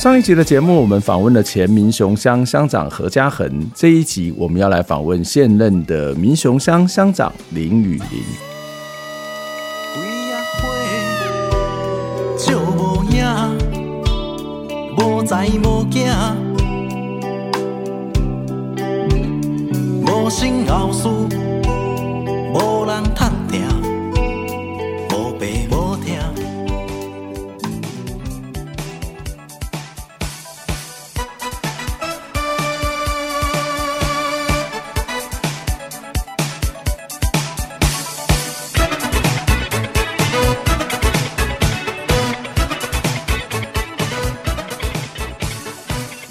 [0.00, 3.70] 上一集的节目，我们访问了前民雄乡乡长何家恒。
[3.74, 8.22] 这一集，我们要来访问现任的民雄乡乡长林雨麟。
[20.40, 21.49] 您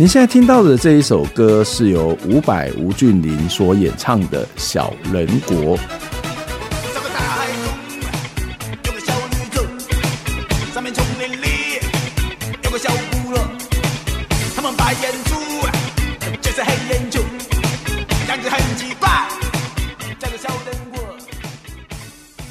[0.10, 5.78] 现在听到的这一首歌是由伍佰、吴俊霖所演唱的《小人国》。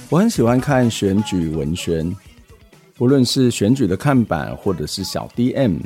[0.09, 2.15] 我很喜欢看选举文宣，
[2.99, 5.81] 无论是选举的看板，或者是小 DM。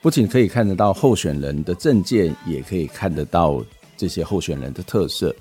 [0.00, 3.62] 不仅可以看得到候选人的证件，也可以看得到
[3.96, 5.34] 这些候选人的特色。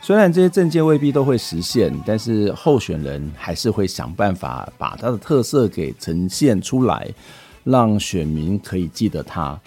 [0.00, 7.06] 虽然这些证件未必都会实现，但是候选人还是会想办法把他的特色给呈现出来，
[7.62, 9.60] 让选民可以记得他。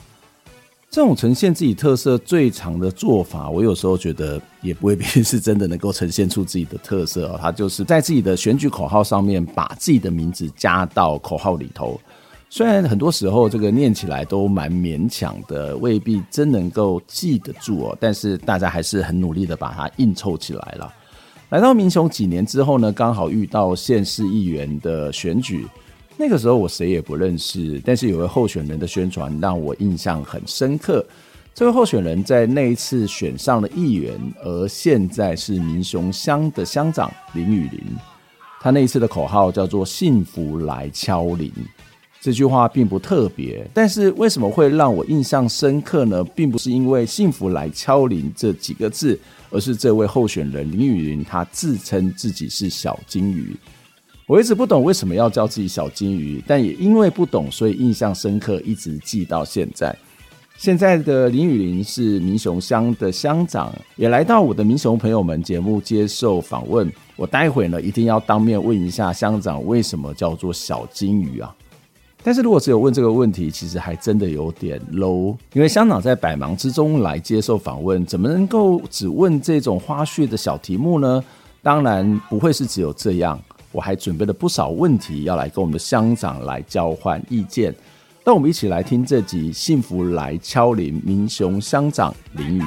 [0.89, 7.39] 这种呈现自己特色最常的做法，我有时候觉得也未必是真的能够呈现出自己的特色哦。
[7.41, 11.99] 他就是在自己的选举口号上面把自己的名字加到口号里头。
[12.49, 20.93] 虽然很多时候这个念起来都蛮勉强的，未必真能够记得住哦，但是大家还是很努力的把它硬凑起来了。
[21.49, 25.67] 来到民雄几年之后呢，刚好遇到县市议员的选举，
[26.17, 31.05] 那个时候我谁也不认识，但是有位候选人的宣传让我印象很深刻。
[31.53, 37.81] 这位候选人在那一次选上了议员，而现在是民雄乡的乡长林雨林。
[38.61, 41.51] 他那一次的口号叫做“幸福来敲铃”。
[42.25, 46.23] 这句话并不特别，但是为什么会让我印象深刻呢？
[46.23, 49.19] 并不是因为“幸福来敲铃”这几个字，
[49.51, 53.55] 而是这位候选人林雨麟，他自称自己是小金鱼。
[54.25, 59.95] 我一直不懂为什么要叫自己小金鱼，但也因为不懂，所以印象深刻，一直记到现在。
[60.57, 66.91] 现在的林雨麟是民雄乡的乡长，也来到我的民雄朋友们节目接受访问。
[67.17, 71.55] 我待会呢，一定要当面问一下乡长，为什么叫做小金鱼啊？
[72.25, 75.37] 但是如果只有问这个问题，其实还真的有点 low。
[75.53, 81.23] 因为乡长在百忙之中来接受访问，怎么能够只问这种花絮的小题目呢？
[81.61, 83.39] 当然不会是只有这样，
[83.71, 87.71] 我还准备了不少问题要来跟我们的乡长来交换意见。
[88.23, 92.63] 那我们一起来听这集《幸福来敲铃》，民雄乡长林雨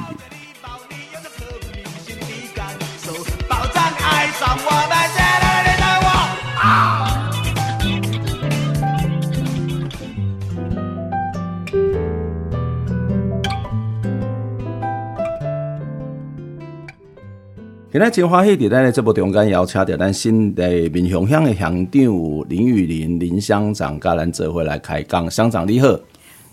[17.91, 17.91] 麟。
[17.91, 25.29] 今天金华黑点在这部中间要请到咱新的民雄乡的乡长林雨林林乡长，跟咱做伙来开讲。
[25.29, 25.99] 乡长你好，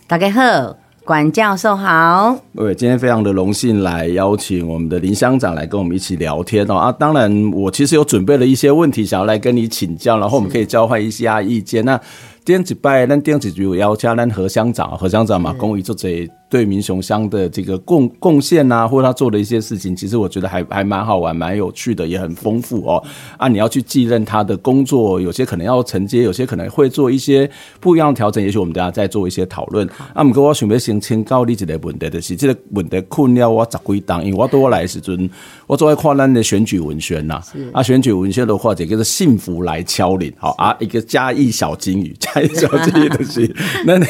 [0.07, 2.39] 大家好，管教授好。
[2.55, 6.75] 对，今天非常的荣幸来邀请我们的林乡长来跟我们一起聊天哦。
[6.75, 11.85] 啊，当然我其实有准备了一些问题想要来跟你请教，然后我们可以交换一下意见。
[11.85, 12.01] 那
[12.47, 16.27] 第一拜，咱第一句邀请咱何乡长，何乡长嘛，公益做这。
[16.49, 23.03] 对民雄乡的这个贡贡献啊，或者他做的一些事情，其实我觉得还还蛮好玩，蛮有趣的，也很丰富哦。
[23.37, 27.51] 啊，你要去继任他的工作，有些可能要承接，有些可能会做一些
[27.81, 28.43] 不一样的调整。
[28.43, 29.85] 也许我们等下再做一些讨论。
[30.15, 35.29] 啊，不过我想要先请教你一个问题，就是这个问题困扰我十几档，因为我对我来时阵，
[35.67, 37.43] 我做爱看咱的选举文宣呐，
[37.73, 43.53] 啊，选举文宣的话，这个是幸福来敲铃，好啊，一个嘉义小金鱼，嘉义小金鱼的是，
[43.85, 44.05] 那你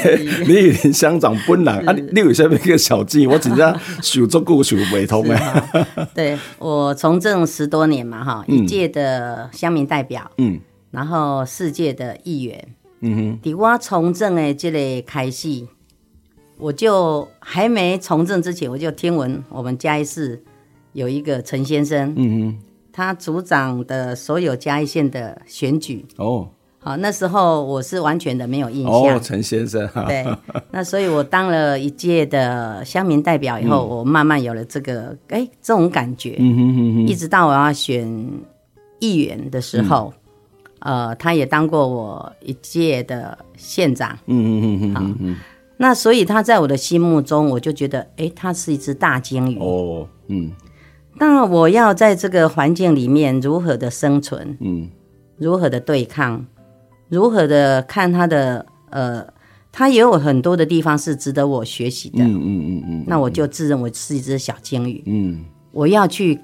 [0.44, 2.25] 林雨麟乡长本人啊，你。
[2.26, 6.06] 有下面一个小记，我只是数足够数未通哎。
[6.14, 13.38] 对，我从政十多年嘛，哈，一届的乡民代表，嗯，然后四届的议员，嗯哼。
[13.42, 15.66] 在我从政的这类开始，
[16.58, 20.42] 我就还没从政之前，我就听闻我们嘉义市
[20.92, 22.58] 有一个陈先生，嗯哼，
[22.92, 26.48] 他组长的所有嘉义县的选举哦。
[26.86, 28.92] 好，那时候我是完全的没有印象。
[28.92, 30.24] 哦，陈先生，对，
[30.70, 36.36] 那所以我当了一届的乡民代表以后，嗯、我慢慢有了这个哎这种感觉。
[36.38, 38.30] 嗯哼哼哼，一直到我要选
[39.00, 40.14] 议员的时候，
[40.78, 44.16] 嗯、呃，他也当过我一届的县长。
[44.26, 45.36] 嗯嗯嗯嗯嗯。
[45.78, 49.58] 那所以他在我的心目中，我就觉得，哎，他是一只大鲸鱼。
[49.58, 50.52] 哦，嗯。
[51.18, 54.56] 那我要在这个环境里面如何的生存？
[54.60, 54.88] 嗯，
[55.36, 56.46] 如何的对抗？
[57.08, 59.26] 如何的看他的呃，
[59.72, 62.24] 他也有很多的地方是值得我学习的。
[62.24, 63.04] 嗯嗯嗯嗯。
[63.06, 65.02] 那我就自认为是一只小鲸鱼。
[65.06, 65.44] 嗯。
[65.72, 66.40] 我要去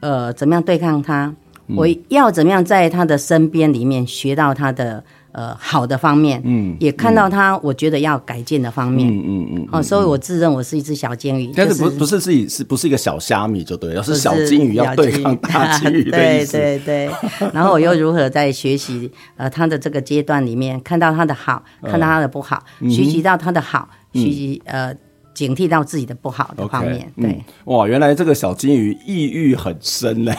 [0.00, 1.34] 呃，怎么样对抗他？
[1.68, 5.04] 嗯、我要怎么样在他的身边里面学到他的。
[5.36, 17.10] 呃，好的方面，嗯，也看到他，我觉得要改进的方面，嗯嗯嗯，哦，所以我自认我是一只小金鱼，但是不不是自己是不是一个小虾米就对了，是小金鱼要对抗大金鱼的意思，对 对对。
[17.52, 24.94] 然后我又如何在学习呃他的这个阶段里面，看到他的好，看到他的不好，学习到他的好，学习呃。
[25.36, 30.34] 警惕到自己的不好的方面，okay, 对、嗯，哇，原来这个小金鱼抑郁很深嘞！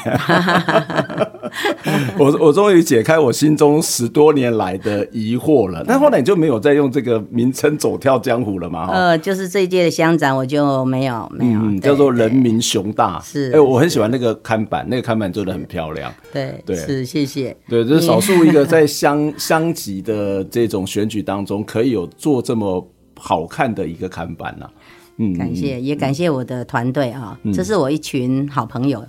[2.17, 5.83] 我我终于解开我心中十多年来的疑惑了。
[5.87, 8.87] 那后来你就没有再用这个名称走跳江湖了吗？
[8.91, 13.19] 呃，就是这一届的乡长，我就没有没有，嗯、叫做人民熊大。
[13.21, 16.13] 是，哎、欸，我很喜欢那个看板，那个看板做的很漂亮。
[16.31, 17.55] 对对，是谢谢。
[17.67, 22.85] 对，这、就是少数一个在乡乡级的这种选举当中，可以有做这么
[23.15, 24.71] 好看的一个看板呐、啊。
[25.19, 29.03] 嗯，感谢，也感谢我的团队啊，嗯、这是我一群好朋友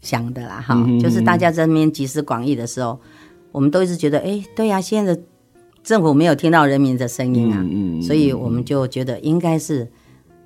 [0.00, 2.98] 想的啦哈，嗯、就是大家在那边集思广益的时候，
[3.52, 5.22] 我们都一直觉得，哎，对呀、啊，现在的
[5.82, 7.64] 政府没有听到人民的声音啊，
[8.02, 9.88] 所以我们就觉得应该是。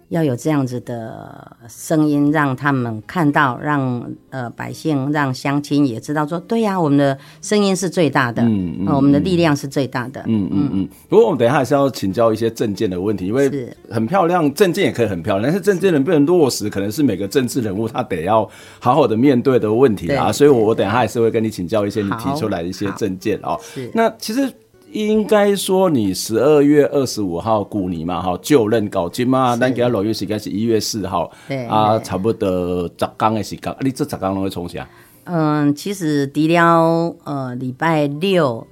[0.08, 10.88] 要有这样子的声音，让他们看到，让呃百姓、让乡亲也知道说，对呀、啊，我们的声音是最大的，嗯，嗯、呃，我们的力量是最大的，嗯嗯嗯。
[11.08, 18.48] 不过我们等一下还是要请教一些政见的问题，因为很漂亮，政见也可以很漂亮，但是政见能不能落实，可能是每个政治人物他得要
[18.78, 20.30] 好好的面对的问题啊。
[20.30, 23.58] 所以我我等一下还是会跟你请教一些你提出来的一些政见哦。
[23.62, 24.52] 是，那其实。
[24.94, 34.88] 应该说，你十二月二十五号古尼嘛，哈就任搞金嘛，那给他六月时间是一月四号，对啊，差不多十天的时间，你这十天拢会从啥？
[35.24, 38.64] 嗯，其实除了呃礼拜六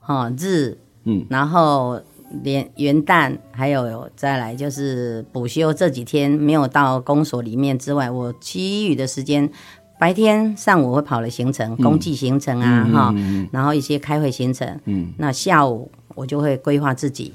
[0.00, 2.00] 哈日，嗯，然后
[2.42, 9.48] 连元旦，还有再来就是补休这几天没有到公所里面之外，我其余的时间。
[10.02, 14.68] 白天上午会跑了行程，公祭行程啊，哈、嗯，然后一些开会行程。
[14.86, 17.32] 嗯，那下午我就会规划自己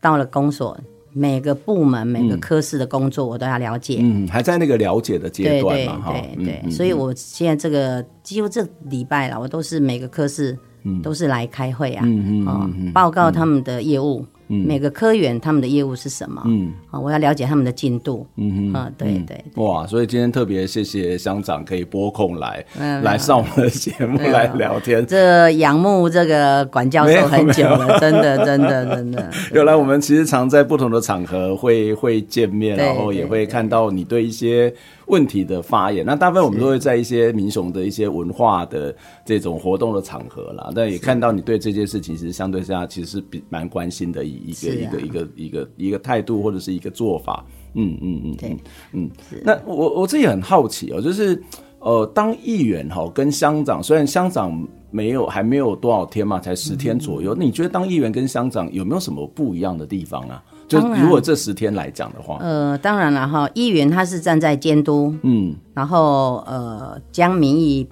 [0.00, 0.74] 到了公所，
[1.12, 3.98] 每个部门、每个科室的工作我都要了解。
[4.00, 6.12] 嗯，还在那个了解的阶段嘛，哈。
[6.12, 10.58] 对对对，对，所以我现在这个几乎这礼拜了，我都是每个科室
[11.02, 14.24] 都是来开会啊，嗯嗯，报告他们的业务。
[14.48, 16.42] 每个科员他们的业务是什么？
[16.46, 18.26] 嗯，啊，我要了解他们的进度。
[18.36, 19.44] 嗯哼，啊，对对。
[19.56, 22.64] 哇，所以今天特别谢谢乡长可以拨空来
[23.02, 25.04] 来上我们的节目来聊天。
[25.06, 29.30] 这仰慕这个管教授很久了，真的真的真的。
[29.52, 34.72] 原来我们其实常在不同的场合会会见面，然后也会看到你对一些。
[35.06, 38.94] 问题的发言，那大部分我们都会在一些民雄的一些文化的
[39.24, 47.44] 这种活动的场合啦，但也看到你对这件事情其实相对下其实是比蛮关心的一一个一个一个一个一个态度或者是一个做法，
[47.74, 48.56] 嗯嗯嗯，对，
[48.92, 49.10] 嗯，
[49.44, 51.40] 那我我自己很好奇哦，就是
[51.78, 60.42] 呃，当议员哈跟乡长，虽然乡长没有还没有多少天嘛，才十天左右，那你觉得当议员跟乡长有没有什么不一样的地方啊？
[60.68, 67.88] 就如果这十天来讲的话，呃，当然了哈，议员他是站在监督，嗯，然后呃，将民意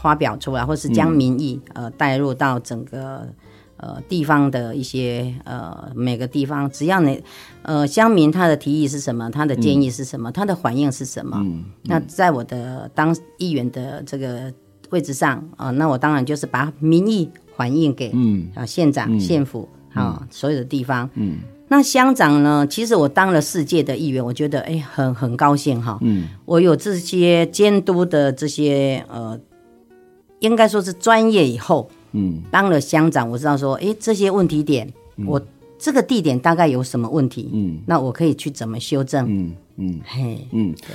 [0.00, 3.28] 发表出来，或是将民意、嗯、呃带入到整个
[3.76, 7.22] 呃地方的一些呃每个地方，只要你
[7.62, 11.44] 呃乡民他的提议是什么，他的建议是什么，嗯、他的反应是什么，
[11.82, 14.50] 那在我的当议员的这个
[14.88, 18.48] 位置上啊、呃，那我当然就是把民意反映给嗯。
[18.54, 21.38] 啊县长、县、嗯、府啊、嗯、所有的地方，嗯。
[21.68, 22.66] 那乡长呢？
[22.68, 25.98] 其实我当了世界的议员，我觉得哎，很很高兴哈。
[26.02, 29.38] 嗯，我有这些监督的这些呃，
[30.40, 35.40] 应该说是专业以后，嗯，当了乡长，我知道说，哎，这些问题点，嗯、我
[35.78, 40.88] 这个地点大概有什么问题，嗯，那我可以去怎么修正，嗯嗯，嘿，嗯，对。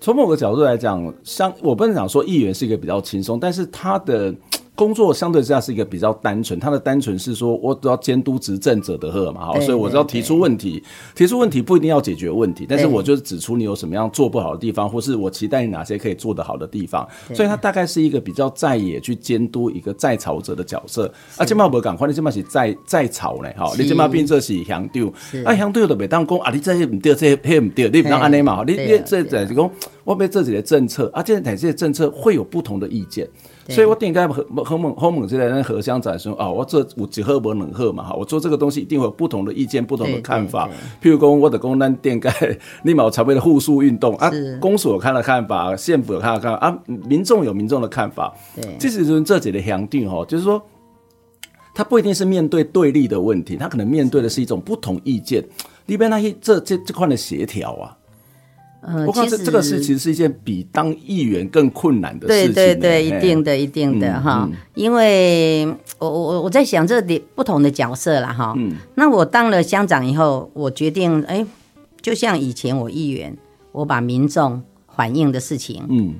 [0.00, 4.34] 从某个角度来讲，乡我不能讲说议员是一个比较轻松，但是他的。
[4.74, 10.82] 工作相对之下是一个比较单纯，他的单纯是说我只要监督执政者的贺嘛，好，所以我只要提出问题，
[11.14, 21.12] 提出问题不一定要解决问题，但是我就是指出你有什么样做不好的地方，或是我期待你哪些可以做得好的地方，所以他大概是一个比较在野去监督一个在朝者的角色。
[21.36, 25.12] 啊，这嘛不赶快，你这嘛是在在朝呢，哈，你这嘛变这是乡长，
[25.44, 29.70] 啊，乡长就每当讲啊，你这些不对，这些不对，你不能安尼嘛，你你这这是讲。
[30.04, 33.24] 我被这几个政策啊，这些这些政策会有不同的意见，
[33.68, 40.68] 所以我应该和和猛和猛这些人合相展说啊，我这我几喝不能喝嘛哈，我做这个东西一定会有不同的意见、不同的看法。
[41.00, 42.32] 譬如说我的公单电盖
[42.82, 48.34] 立马筹备的护树运动啊，公所有看的看法，县府有看的看法啊，民众有民众的看法。
[48.56, 50.60] 对，这是这几的乡定哈，就是说，
[51.74, 55.44] 他不一定是面对对立的问题，他可能面对的是一种不同意见
[55.86, 57.96] 里边那些这这这块的协调啊。
[58.84, 62.52] 呃，其实这个是其实是一件比当议员更困难的事情。
[62.52, 64.50] 对对对，一定的，一定的哈。
[64.74, 65.64] 因为
[66.00, 68.52] 我我我在想这里不同的角色啦哈。
[68.56, 68.74] 嗯。
[68.96, 71.46] 那我当了乡长以后，我决定哎，
[72.00, 73.36] 就像以前我议员，
[73.70, 74.60] 我把民众
[74.96, 76.16] 反映的事情，嗯，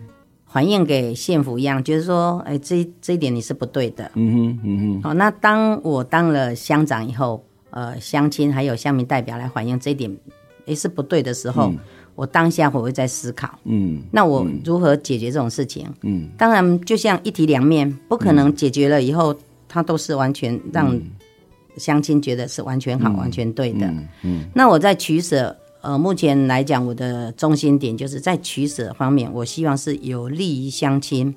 [0.46, 4.08] 反映给县府一样，就是说，哎，这这一点你是不对的。
[4.14, 5.02] 嗯哼嗯哼。
[5.02, 10.16] 好，那当我当了乡长以后，呃，乡亲还有乡民代表来反映这一点，
[10.66, 11.72] 哎，是不对的时候。
[12.14, 15.88] 我当下我会在思考，嗯，那我如何解决这种事情？
[16.02, 19.34] 嗯，当然就像一体两面，不可能解决了以后，
[19.66, 21.00] 它都是完全让
[21.78, 23.86] 相亲觉得是完全好、完全对的。
[24.22, 31.34] 嗯，那我在取舍，呃，目前来讲，我的中心点就是在取舍方面，我希望是有利于相亲，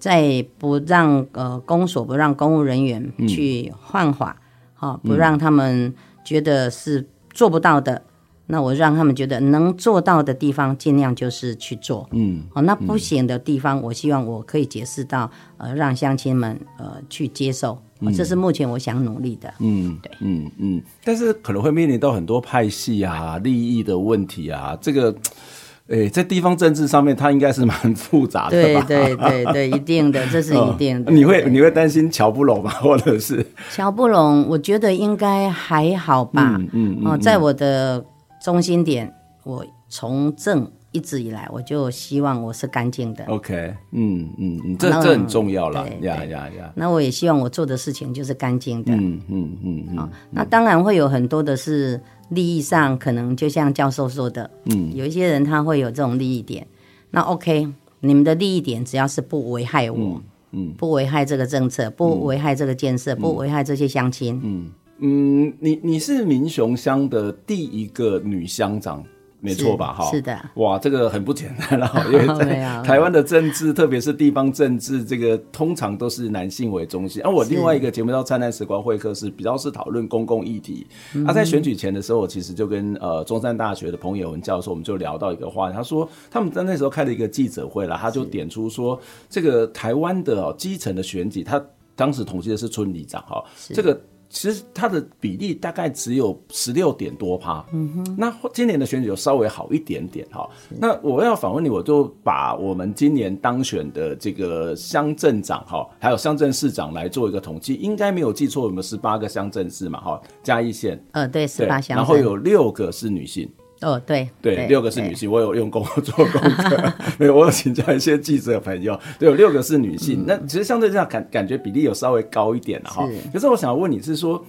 [0.00, 4.36] 在不让呃公所不让公务人员去犯法，
[4.74, 8.02] 好，不让他们觉得是做不到的。
[8.50, 12.08] 那我让他们觉得能做到的地方，尽量就是去做。
[12.12, 17.78] 嗯，哦，那不行的地方，我希望我可以解释到，呃，让乡亲们呃去接受。
[18.00, 19.52] 哦，这是目前我想努力的。
[19.60, 20.82] 嗯，对，嗯嗯。
[21.04, 24.76] 但是可能会面临到很多派系啊、利益的问题啊。
[24.80, 25.14] 这个，
[25.88, 28.50] 哎，在地方政治上面，它应该是蛮复杂的。
[28.50, 31.12] 对对对对， 一定的，这是一定的。
[31.12, 32.70] 你会你会担心乔不拢吗？
[32.80, 34.46] 或者是乔不拢？
[34.48, 36.56] 我觉得应该还好吧。
[36.58, 37.02] 嗯嗯。
[37.04, 38.04] 哦，在我的。
[38.40, 39.12] 中心点，
[39.44, 43.24] 我从政一直以来，我就希望我是干净的。
[43.26, 46.72] OK，嗯嗯嗯，这这很重要了，呀呀呀。
[46.74, 48.92] 那我也希望我做的事情就是干净的。
[48.94, 50.10] 嗯嗯嗯嗯。
[50.30, 56.66] 那当然会有很多的是利益上，可能就像教授说的，嗯，有一些人他会有这种利益点。
[57.10, 57.68] 那 OK，
[58.00, 60.20] 你们的利益点只要是不危害我，
[60.52, 64.42] 嗯，不危害这个政策，不危害这个建设，不危害这些乡亲，嗯。
[64.42, 64.70] 嗯，
[65.00, 69.02] 你你是民雄乡的第一个女乡长，
[69.40, 69.94] 没错吧？
[69.94, 70.38] 哈，是的。
[70.56, 77.22] 哇，这个很不简单了， 因为在台湾的政治，特别是地方政治，这个通常都是男性为中心。
[77.22, 80.86] 而、啊、我另外一个节目叫《灿烂时光会客室》，比较是讨论公共议题。
[81.24, 91.64] 他、啊、在选举前的时候，我其实就跟呃中山大学的彭友文教授，我们就聊到一个话题，他说他们在那时候开了一个记者会了，他就点出说，这个台湾的、哦、基层的选举，他
[91.96, 93.42] 当时统计的是村里长哈，
[93.72, 93.98] 这个。
[94.30, 98.16] 其实它的比例大概只有十六点多趴，嗯哼。
[98.16, 100.48] 那今年的选举就稍微好一点点哈。
[100.78, 111.02] 那我要访问你，我就把我们今年当选的这个乡镇长哈，还有乡镇市长来做一个统计，应该没有记错，我们十八个乡镇市嘛哈，嘉义县。
[111.10, 111.96] 呃，对，十八乡。
[111.96, 113.50] 然后有六个是女性。
[113.82, 123.08] 哦，对对，六个是女性，我有用功做功课， 没有，我有请教一些记者朋友，对，有六个是女性，那其实相对这样感感觉比例有稍微高一点了哈。
[123.32, 124.44] 可是我想要问你是说，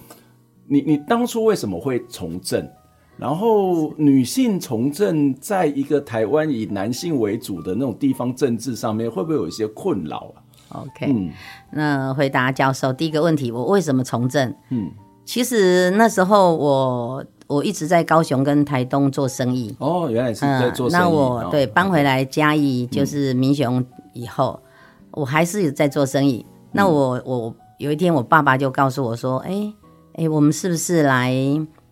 [0.66, 2.68] 你你当初为什么会从政？
[3.16, 10.30] 然后女性从政，在一个台湾以男性为主的那种地方政治上面，会不会有一些困扰
[10.68, 11.30] 啊？OK，嗯，
[11.70, 14.54] 那回答教授第一个问题，我为什么从政？
[14.68, 14.90] 嗯，
[15.24, 17.24] 其实那时候我。
[17.52, 19.74] 我一直在高雄跟台东做生意。
[19.78, 21.02] 哦，原来是在做生意。
[21.02, 26.44] 嗯、那我对搬回来嘉义就是民雄以后，嗯、我还是在做生意。
[26.48, 29.74] 嗯、那我我有一天我爸爸就告诉我说：“哎、欸、
[30.14, 31.34] 哎、欸，我们是不是来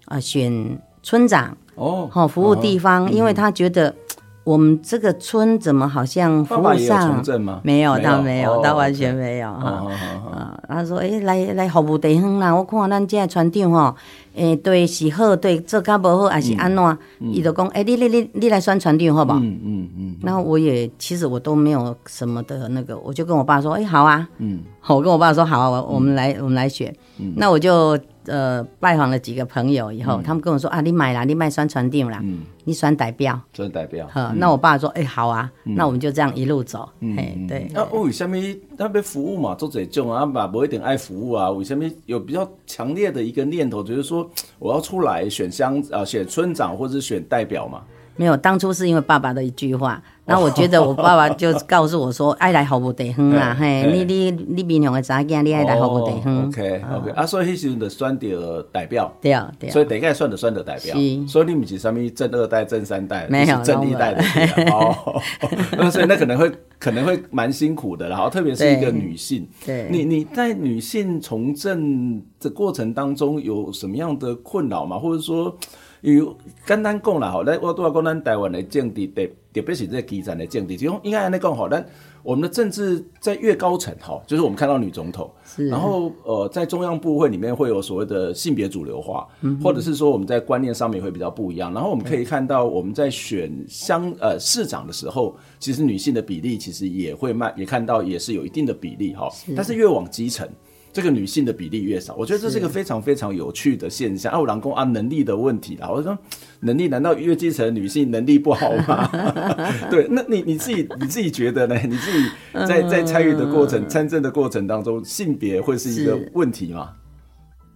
[0.06, 1.56] 啊选村长？
[1.74, 3.94] 哦，好服务地方，哦、因为他觉得。”
[4.42, 7.22] 我们这个村怎么好像服务上
[7.62, 9.86] 没有，倒没有，倒完全没有哈。
[10.32, 13.94] 啊，他说：“哎，来来服务地方啦，我看咱这船长吼，
[14.34, 16.98] 诶，对是好，对做较不好还是安怎？
[17.20, 19.38] 伊就讲：哎，你你你你来选船长好不好？
[19.40, 20.16] 嗯嗯嗯。
[20.22, 24.26] 然后我也其实我都没有什么的那个，我就跟我爸说：哎，好啊。
[24.38, 24.60] 嗯。
[24.88, 26.92] 我跟我爸说好啊，我我们来我们来选。
[27.36, 27.96] 那我就
[28.26, 34.06] 呃拜访了几个朋友以后，嗯、他们跟我说啊，你买啦，你买宣传店啦，嗯，你选代表，选代表。
[34.12, 36.88] 好、嗯，那我爸说，哎、欸，好啊，嗯、那我们就这样一路走。
[37.00, 37.68] 嗯，嘿对。
[37.72, 38.36] 那为什么
[38.76, 41.50] 他们服务嘛，做这种啊，爸不一定爱服务啊？
[41.50, 47.82] 为什么有比较强烈的一个念头，就是说我要出来选乡啊，选村长或者选代表嘛？
[48.16, 60.94] 没有，当初是因为爸爸的一句话，然后我觉得我爸爸就 告诉我说：“爱来服务地方啦，嘿，你你你平常的查囝，你爱来服务地方。” OK OK，啊，所以那时候就选的代表，对对，所以大概算的算的代表，
[61.26, 64.22] 所以你不是什么正二代、正三代，没有正一代的
[64.72, 65.20] 哦。
[65.76, 74.96] 那所以那可能会可能会蛮辛苦的，然后特别是一个女性，对，你你在女性从政的过程当中有什么样的困扰吗？
[74.96, 75.56] 或者说？
[76.02, 76.34] 有
[76.66, 79.20] 简单讲啦，吼，咱我都要讲咱台湾的政治，特
[79.52, 81.84] 特别是这个基层的政治，就应该安尼讲吼，咱
[82.22, 100.48] 我们的政治在越高层，哈，就是我们看到女总统，然后呃，在中央部会里面会有所谓的性别主流化，嗯、或者是说我们在观念上面会比较不一样，然后我们可以看到我们在选乡呃市长的时候，其实女性的比例其实也会慢，也看到也是有一定的比例哈，但是越往基层。
[100.92, 104.32] 这个女性的比例越少，我觉得这是一个非常非常有趣的现象。
[104.32, 106.18] 啊，我老公啊，能力的问题啦，我说
[106.60, 109.08] 能力难道越基层女性能力不好吗？
[109.88, 111.76] 对，那你你自己你自己觉得呢？
[111.84, 112.28] 你自己
[112.66, 116.90] 在在参与的过程、参政的过程当中，性别会是一个问题吗？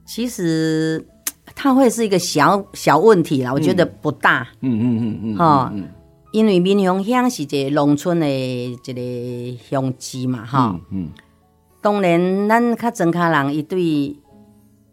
[0.04, 1.06] 其实
[1.54, 4.48] 它会是一个小小问题啦，我觉得不大。
[4.60, 5.72] 嗯嗯嗯嗯，哈，
[6.32, 11.08] 因为民雄乡是一个农村的一个乡级嘛，哈，嗯。
[11.84, 14.16] 当然，咱较真卡人，一对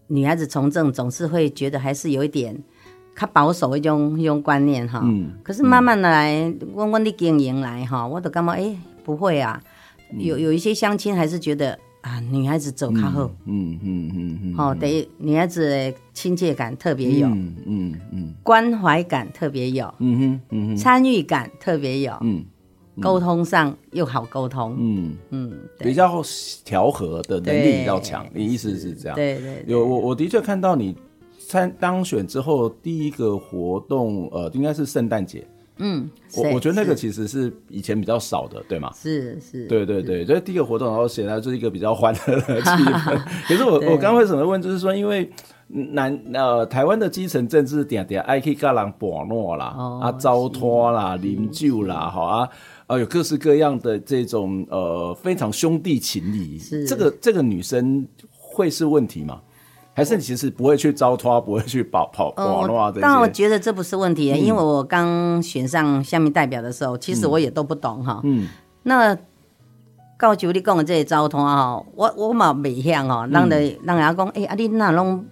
[0.07, 2.53] 女孩子从政总是会觉得还是有一点
[3.15, 4.99] 较保守一种一种观念哈。
[5.01, 5.31] 嗯。
[5.41, 9.63] 可是慢慢的来，我我的经营来哈，我都感觉哎，不会啊。
[10.17, 13.31] 有有一些相亲还是觉得啊，女孩子走较好。
[13.45, 14.53] 嗯嗯嗯嗯。
[14.55, 17.27] 好，对，女孩子的亲切感特别有。
[17.29, 18.33] 嗯嗯嗯。
[18.43, 19.85] 关怀感特别有。
[19.99, 20.75] 嗯哼嗯哼。
[20.75, 22.17] 参与感特别有。
[22.19, 22.43] 嗯。
[22.99, 26.21] 沟通上又好沟通，嗯嗯，比较
[26.65, 28.25] 调和的能力比较强。
[28.33, 29.15] 你意思是这样？
[29.15, 30.95] 对对，有我我的确看到你
[31.47, 35.47] 参当选之后第一个活动，呃，应该是圣诞节。
[35.83, 38.91] 嗯，我我觉得那个其实是以前比较少的，对吗？
[38.93, 43.19] 是是，对对对，所以第一个活动，然后显然就是一个比较欢乐的气氛。
[43.47, 45.27] 可是我我刚刚为什么问，就是说因为
[45.67, 49.73] 南呃台湾的基层政治点点爱去跟人博诺啦，
[50.03, 52.47] 啊糟拖啦，饮酒啦，好啊。
[52.91, 56.59] 啊，有各式各样的这种呃，非常兄弟情谊。
[56.59, 58.05] 是这个这个女生
[58.37, 59.39] 会是问题吗？
[59.93, 62.99] 还是你其实不会去糟蹋，不会去跑跑跑的？
[62.99, 68.19] 但我觉得这不是问题，因为我刚选上下面代表的时候，其实我也都不懂哈。
[68.25, 68.49] 嗯。
[68.83, 69.17] 那
[70.17, 75.25] 告就你讲的这些招拖哈，我我嘛未晓哦，让人让人家讲，哎，啊你那拢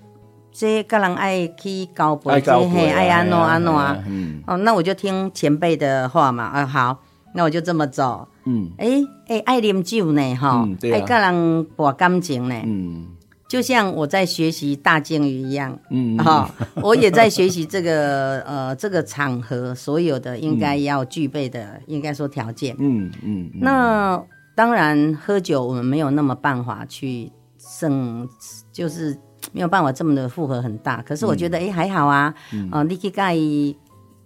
[0.54, 4.02] 这个人爱去交杯，这嘿爱安诺安诺啊。
[4.08, 4.41] 嗯。
[4.48, 6.45] 哦，那我就听前辈的话嘛。
[6.45, 6.98] 啊，好。
[7.34, 8.88] 那我就这么走，嗯，哎
[9.28, 13.06] 哎、欸，爱啉酒呢，哈、嗯，爱跟人博感情呢，嗯，
[13.48, 16.50] 就像我在学习大鲸鱼一样，嗯，哈，
[16.82, 23.60] 我也在学习这个呃这个场合所有的应该要具备的，嗯、应该说条件，嗯嗯，嗯。
[23.62, 24.22] 那
[24.56, 28.28] 当然喝酒我们没有那么办法去胜，
[28.72, 29.18] 就是
[29.52, 31.68] 没有办法这么的负荷很大，可是我觉得哎、嗯。
[31.68, 33.78] 欸、还好啊，嗯、呃，你去介意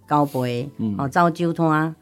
[0.08, 1.94] 交杯，哦，招酒托啊，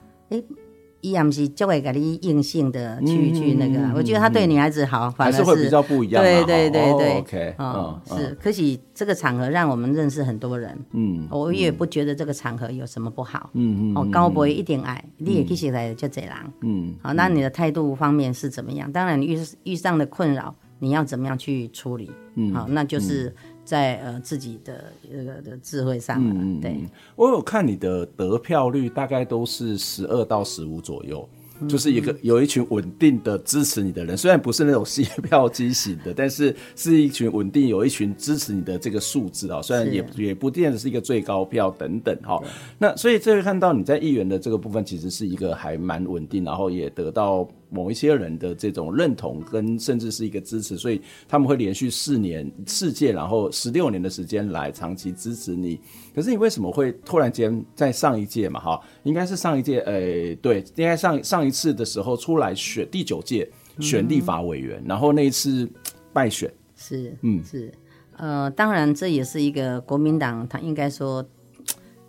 [1.03, 1.13] 哎。
[1.13, 6.23] 依然是就会给你硬性的去去那个，我觉得他对女孩子好，反而是会比较不一样。
[6.23, 8.39] 对对对对，OK，哦，是。
[8.41, 13.99] 可惜这个场合让我们认识很多人，嗯，我也不觉得这个场合有什么不好，嗯嗯。
[13.99, 16.95] 哦，高博一定爱，你也可以写来就这样，嗯。
[17.03, 18.91] 好，那你的态度方面是怎么样？
[18.93, 22.11] 当然，你遇遇上的困扰，你要怎么样去处理？
[22.37, 23.35] 嗯，好，那就是。
[23.65, 26.77] 在呃自己的那个的智慧上，嗯，对，
[27.17, 31.29] 我有看你的得票率大概都是十二到十五左右。
[31.69, 39.63] 就是一个有一群稳定的支持你的人，虽然不是那种吸票机型的，但是是一群稳定，有一群支持你的这个数字啊。
[39.63, 42.43] 虽然也也不见得是一个最高票等等哈。
[42.79, 55.81] 那所以这会看到你在议员的这个部分，其实是一个还蛮稳定，然后也得到某一些人的这种认同跟甚至是一个支持，所以他们会连续四年四届，然后十六年的时间来长期支持你。
[56.15, 58.61] 可是你为什么会突然间在上一届嘛？
[58.61, 65.67] 哈，应该是上一届，诶、欸，对，应该上上一次的时候出来选第九届选立法委员，嗯、然后那一次
[66.13, 67.73] 败选，是，嗯，是，
[68.19, 71.27] 呃，当然这也是一个国民党，他应该说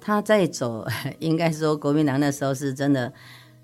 [0.02, 0.86] 他在走，
[1.19, 3.13] 应该说国民党那时候是真的。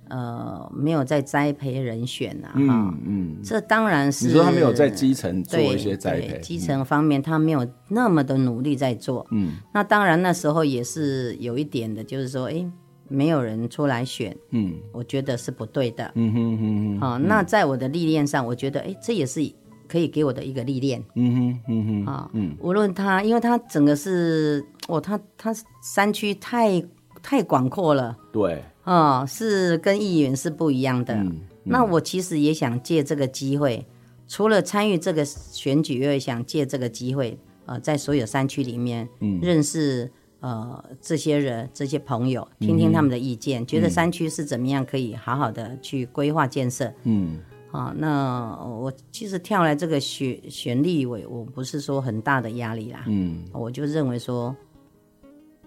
[0.09, 12.65] 呃没有在栽培人选啊，哈、嗯，嗯，这当然是你说他没有在基层做一些栽培，基层方面他没有那么的努力在做，嗯，那当然那时候也是有一点的，就是说，哎，
[13.07, 17.43] 没有人出来选，嗯，我觉得是不对的，嗯哼哼哼，好、哦，那。
[17.43, 19.39] 在我的历练上，我觉得，哎，这也是。
[19.87, 26.79] 可以给我的一个历练，嗯哼，嗯哼，啊，嗯，无论他，因为他整个是，哦，他他山区太
[27.23, 31.23] 太广阔了，对，哦，是跟议员是不一样的。
[31.63, 33.85] 那我其实也想借这个机会，
[34.27, 47.37] 除了参与这个选举，我也想借这个机会，呃，在所有山区里面，嗯，认识呃这些人、这些朋友，听听他们的意见，嗯、觉得山区是怎么样可以好好的去规划建设，嗯。
[47.71, 53.03] 啊，那我其实跳来这个选选立委，我不是说很大的压力啦。
[53.05, 54.55] 嗯，我就认为说，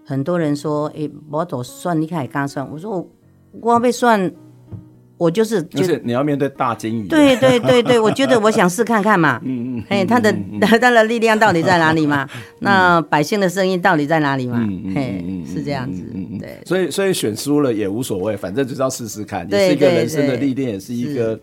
[0.04, 3.08] 很多人说，哎，我都算，你看刚算，我说我
[3.60, 4.30] 我要被算，
[5.16, 7.08] 我就是就是你要面对大鲸鱼。
[7.08, 9.40] 对对对对，我觉得我想试看看嘛。
[9.44, 9.84] 嗯 嗯。
[9.88, 12.28] 哎，他的他的力量到底在哪里嘛？
[12.58, 14.58] 那百姓的声音到底在哪里嘛？
[14.94, 16.02] 嘿，是这样子。
[16.38, 16.58] 对。
[16.66, 21.38] 所以所以选输了也无所谓，反正就是要试试看，也是一个人生的历练，也是一个。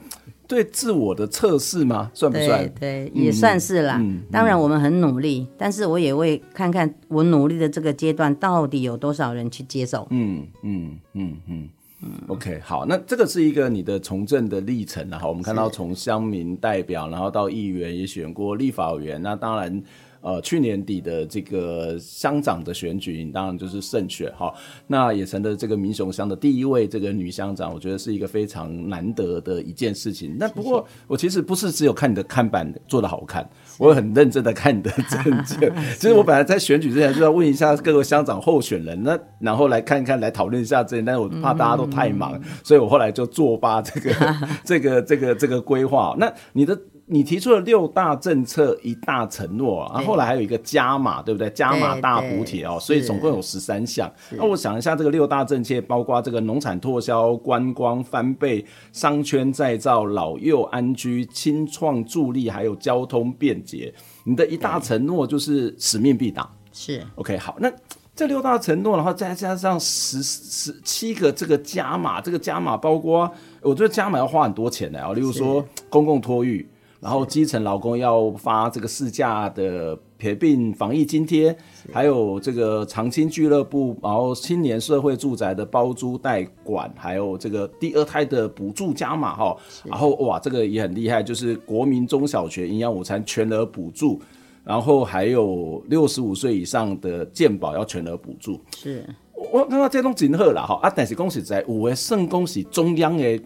[0.50, 2.10] 对自我的测试吗？
[2.14, 2.68] 算不算？
[2.80, 3.98] 对，对，也算是啦。
[4.02, 10.08] 嗯，当然我们很努力，嗯，但是我也会看看我努力的这个阶段到底有多少人去接受。
[10.10, 11.70] 嗯嗯嗯嗯
[12.02, 12.10] 嗯。
[12.28, 15.20] OK，好，那这个是一个你的从政的历程啊。
[15.20, 19.84] 好，我们看到从乡民代表，然后到议员，也选过立法委员，那当然。
[20.22, 24.54] 呃，去年底的这个乡长的选举，当然就是胜选哈。
[24.88, 30.36] 那也成了这个民雄乡的第一位这个女乡长，我觉得是一个非常难得的一件事情。
[30.38, 35.74] 那不过我其实不是只有看你的看板做的好看，我很认真的看你的政见。
[35.98, 46.16] 其实我本来在选举之前就要问一下各个乡长候选人，那然后来看一看，来讨论一下这，但是我怕大家都太忙，嗯、所以我后来就作罢这个 这个这个这个规划。
[46.20, 46.78] 那你的。
[47.12, 51.50] 你提出了六大政策一大承诺，然后后来还有一个加码，对不对？
[51.50, 54.08] 加码大补贴哦，所以总共有十三项。
[54.30, 63.92] 那我想一下，这个六大政策包括这个农产拓销、观光翻倍、商圈再造、老幼安居、青创助力，还有交通便捷。
[64.24, 66.48] 你的一大承诺就是使命必达。
[66.72, 67.72] 是 OK，好，那
[68.16, 76.70] 这六大承诺，然后再加上十十七个这个加码，这个加码包括，我觉得加码要花很多钱的啊，例如说公共托育。
[77.00, 81.56] 然后基层劳工要发这个事假的陪病防疫津贴，
[81.94, 94.20] 还有这个长青俱乐部，然后青年社会住宅的包租代管，还有这个第二胎的补助加码哈，然后哇，这个也很厉害，就是国民中小学营养午餐全额补助，
[94.66, 98.60] 然后还有六十五岁以上的健保要全额补助。
[98.76, 99.08] 是，
[99.54, 103.42] 我看到这种真好了哈啊，但是恭喜在五位圣恭喜中央的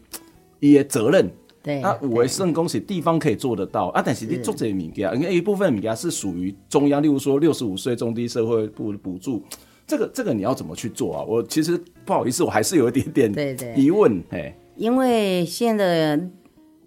[0.59, 1.31] 一些责任。
[1.63, 9.41] 对，那五维圣恭喜地方可以做得到啊，但是你做这些物件，因为一部分物件是属于中央，例如说六十五岁中低社会部的补助，
[9.87, 11.23] 这个这个你要怎么去做啊？
[11.25, 16.19] 我其实不好意思，我还是有一点点疑问哎，因为现在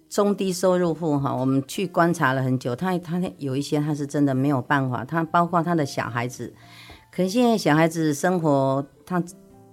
[0.07, 6.53] 中低收入户哈，我们去观察了很久，他他有一些他是真的没有办法，他包括他的小孩子，
[7.11, 9.23] 可是现在小孩子生活他。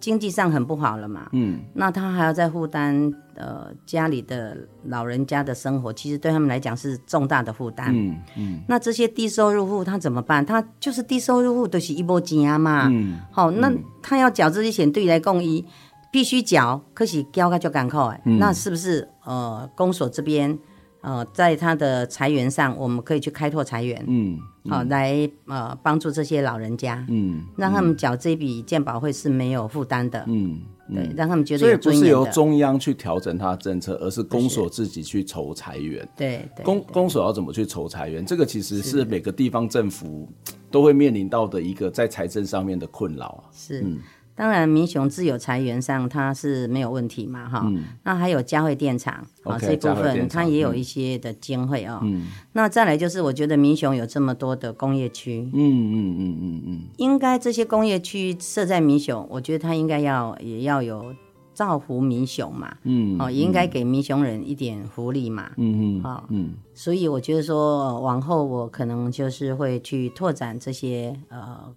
[0.05, 8.61] 经济上很不好了嘛，嗯，那他还要再负担呃家里的老人家的生活，其实对他们来讲是重大的负担，嗯嗯。
[8.69, 10.45] 那这些低收入户他怎么办？
[10.45, 15.65] 他就是低收入户都是一波钱啊嘛，嗯，好，那他要缴这些钱，对于来共一
[16.13, 20.59] 必须缴，可是交个就赶快，哎，那是不是呃公所这边？
[21.05, 24.39] 呃，在他的财源上，我们可以去开拓财源，嗯，
[24.71, 31.79] 好、嗯哦、来呃帮助这些老人家，嗯，让他们缴这笔健保费是没有负担的，嗯，对，让他们觉得有。
[31.79, 36.09] 所以不是由中央去调整他的政策，而是公所自己去筹财源。
[36.17, 38.25] 对，对公公所要怎么去筹财源？
[38.25, 40.27] 这个其实是每个地方政府
[40.71, 43.45] 都会面临到的一个在财政上面的困扰啊。
[43.53, 43.83] 是。
[43.83, 43.99] 嗯
[44.37, 47.85] 当然，民雄自有财源上它是没有问题嘛，哈、嗯。
[48.03, 52.01] 那还有嘉惠电厂啊这部分它也有一些的经费啊。
[52.03, 52.27] 嗯。
[52.53, 61.15] 那再来就是，我觉得民雄有这么多的工业区，嗯嗯嗯嗯嗯，应该这些工业区设在民雄，我觉得它应该要也要有
[61.53, 66.55] 造福民雄嘛，嗯，哦，也应该给民雄人一点福利嘛，嗯嗯，好，嗯。
[66.75, 71.73] 所以我觉得说，往后我可能就是会去拓展这些呃。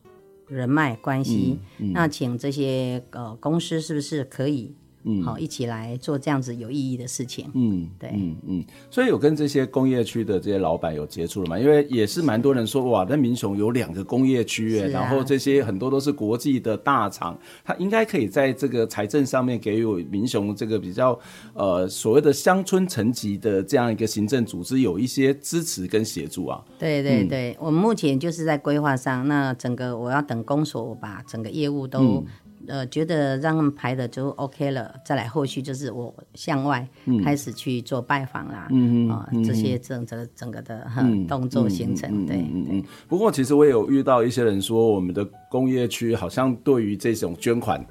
[0.47, 4.75] 人脉关系，嗯嗯、那请这些呃公司是不是可以
[5.07, 7.49] 嗯，好，一起来做这样子有意义的事情。
[7.53, 11.57] 嗯，对，嗯嗯，所以有跟这些工业区的这些老板有接触了嘛？
[11.57, 21.17] 因为也是蛮多人说，哇，那民雄有两个工业区，哎、啊，然后这些很多都是国际的大厂，它应该可以在这个财政上面给予民雄这个比较
[21.53, 26.61] 呃所谓的乡村层级的这样一个行政组织有一些支持跟协助啊。
[26.77, 32.25] 对对对，嗯、我们目前就是在规划上，那整个我要等公所把整个业务都、嗯。
[32.67, 36.87] 呃，觉得让他们排的就 OK 了，再来后续就是我向外
[37.23, 42.83] 开始去做拜访啦，嗯啊、呃，这些整整个整个的、嗯、动作形成，嗯、对，嗯嗯。
[43.07, 47.85] 不过其实我也有遇到一些人说，我们的工业区好像对于这种捐款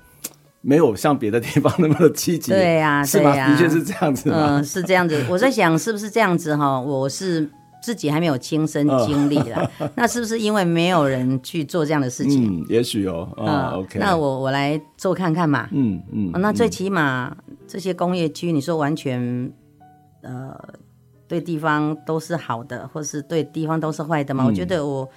[0.61, 3.33] 没有像别的地方那么的积极，对呀、啊，是吗？
[3.33, 5.25] 对啊、的确是这样子，嗯、呃，是这样子。
[5.31, 6.81] 我在想是不是这样子哈？
[6.81, 7.49] 我是。
[7.83, 12.61] 自己还没有亲身经历了，哦、 那是不是因为没有人去做这样的事情？
[12.61, 13.29] 嗯，也许哦。
[13.37, 15.69] 啊、OK，那我我来做看看嘛。
[15.73, 17.37] 嗯嗯、哦，那最起码
[17.67, 19.53] 这些工业区，你说完全
[20.23, 20.53] 呃
[21.29, 24.45] 对地方都是好的，或是对地方都是坏的嘛？
[24.45, 25.09] 嗯、我觉得我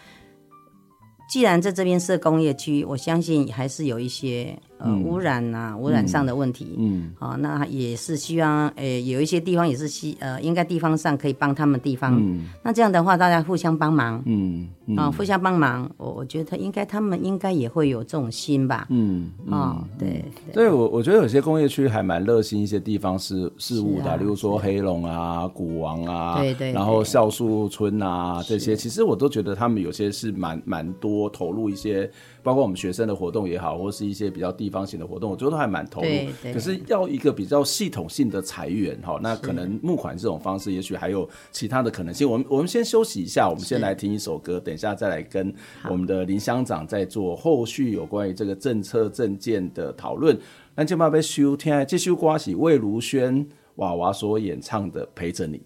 [1.30, 4.60] 既然在这边设工业区，我相信还是有一些。
[4.80, 7.34] 呃，嗯、污染呐、啊，污染上的问题，嗯，好、嗯。
[7.34, 14.98] 哦，那也是希望，诶、呃，有一些地方也是希，呃，应该地方上可以帮他们地方，嗯，那这样的话，大家互相帮忙，嗯，啊、嗯。
[14.98, 32.10] 哦，互相帮忙，我我觉得应该他们应该也会有这种心吧，嗯，啊、哦，对，所以我我觉得有些工业区还蛮热心一些地方事事务的，啊、例如说黑龙啊、古王啊，对，对对，然后孝树村啊这些，其实我都觉得他们有些是蛮蛮多投入一些。
[32.42, 36.08] 包括我们学生的活动也好，或是一些比较地方性的活动，我觉得都还蛮投入。
[36.54, 42.30] 可是要一个比较系统性的裁员哈，那可能募款这种方式，也许还有其他的可能性。
[42.30, 45.54] 我们我们先休息一下，我们先来听一首歌，等一下再来跟
[45.90, 50.38] 我们的林乡长再做后续有关于这个政策政见的讨论。
[50.76, 55.58] 那今晚要收听这首歌是魏如萱娃娃所演唱的《陪着你》。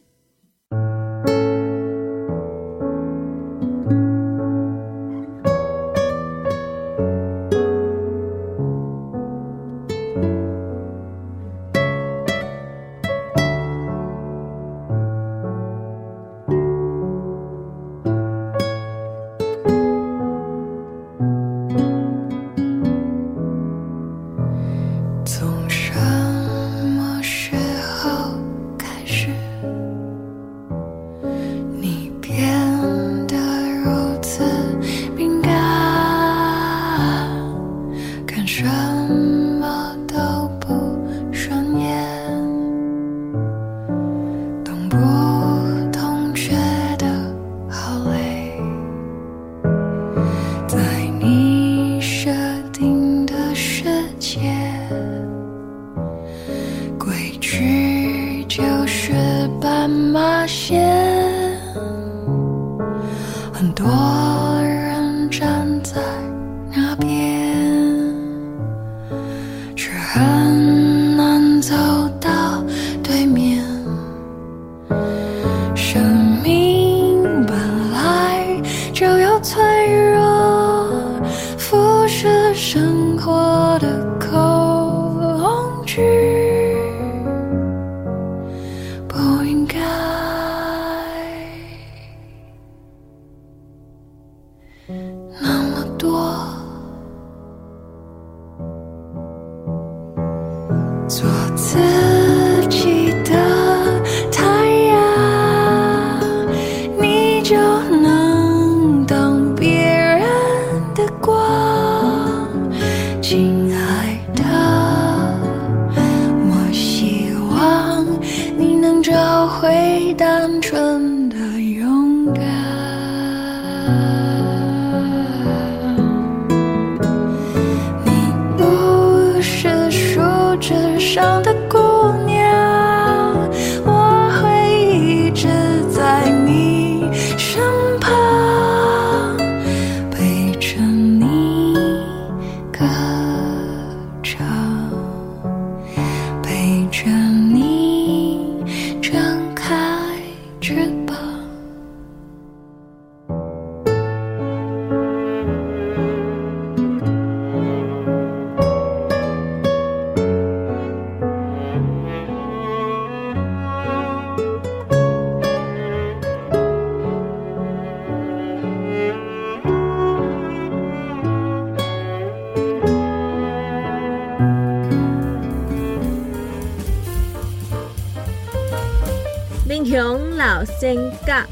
[180.84, 181.48] 老仙甲。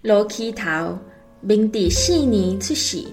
[0.00, 0.98] 罗起头，
[1.42, 3.04] 明治四年出世，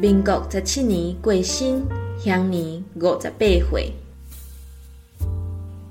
[0.00, 1.82] 民国十七年过身，
[2.18, 3.92] 享年五十八岁。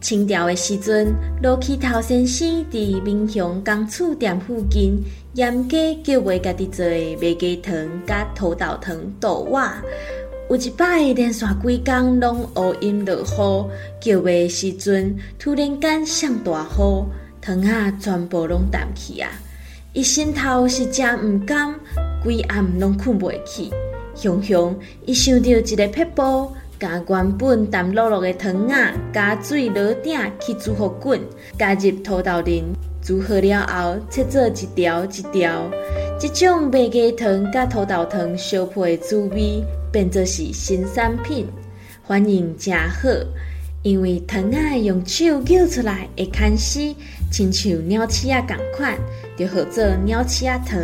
[0.01, 1.13] 清朝的时阵，
[1.43, 7.73] 罗起头先生伫民雄工厝店附近，严格叫卖家己做的麦鸡汤、
[8.07, 9.79] 甲土豆汤、豆瓦。
[10.47, 17.03] 有一摆连续几工拢乌阴落雨，叫卖的时阵突然间上大雨，
[17.41, 19.29] 糖啊全部拢淡去啊！
[19.93, 21.73] 伊心头是真毋甘，
[22.23, 23.71] 规暗拢困袂去。
[24.13, 24.77] 熊熊，
[25.07, 26.51] 伊想到一个撇步。
[26.77, 31.19] 加原本淡落落的糖啊，加水落鼎去煮互滚，
[31.57, 32.61] 加入土豆仁，
[33.01, 35.71] 煮好了后切做一条一条。
[36.19, 39.63] 这种麦鸡汤加土豆汤相配的滋味，
[39.95, 41.47] 变作是新产品，
[42.05, 43.07] 反应真好。
[43.81, 46.93] 因为糖啊用手揪出来会牵丝，
[47.31, 48.99] 亲像鸟鼠仔共款，
[49.37, 50.77] 就号做鸟鼠仔糖。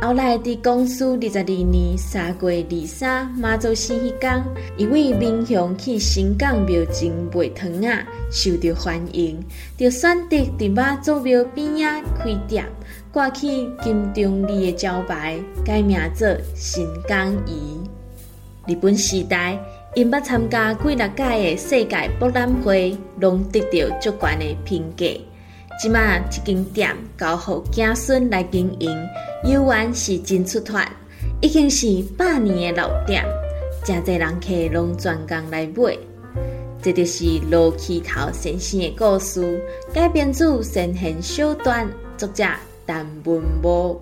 [0.00, 4.42] 后来伫光绪二十二年三月二三妈祖生迄天，
[4.78, 9.38] 因为民雄去新港庙前卖糖仔，受到欢迎，
[9.76, 12.64] 就选择伫妈祖庙边仔开店，
[13.12, 17.91] 挂起金中利的招牌，改名做新港鱼。
[18.66, 19.58] 日本时代，
[19.96, 25.06] 因捌参加几六届的世界博览会，拢得到足悬的评价。
[25.80, 28.96] 即马这间店交予子孙来经营。
[29.44, 30.88] 游玩是真出团，
[31.40, 33.24] 已经是百年的老店，
[33.84, 35.98] 真侪人客拢专工来买。
[36.80, 39.60] 这就是罗起头先生的故事，
[39.92, 42.44] 改编自神仙小段，作者
[42.86, 44.00] 陈文无。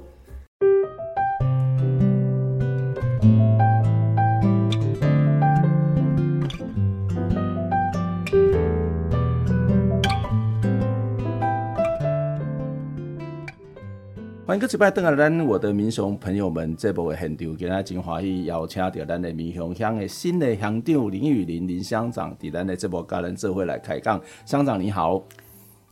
[14.51, 15.15] 欢迎各位拜登啊！
[15.15, 24.21] 咱我的民雄朋友们，这部的现场今日真欢喜邀请到咱的民雄乡的新的乡长林雨林林乡长，伫咱的这部家人智慧来开讲。
[24.45, 25.23] 乡长你好。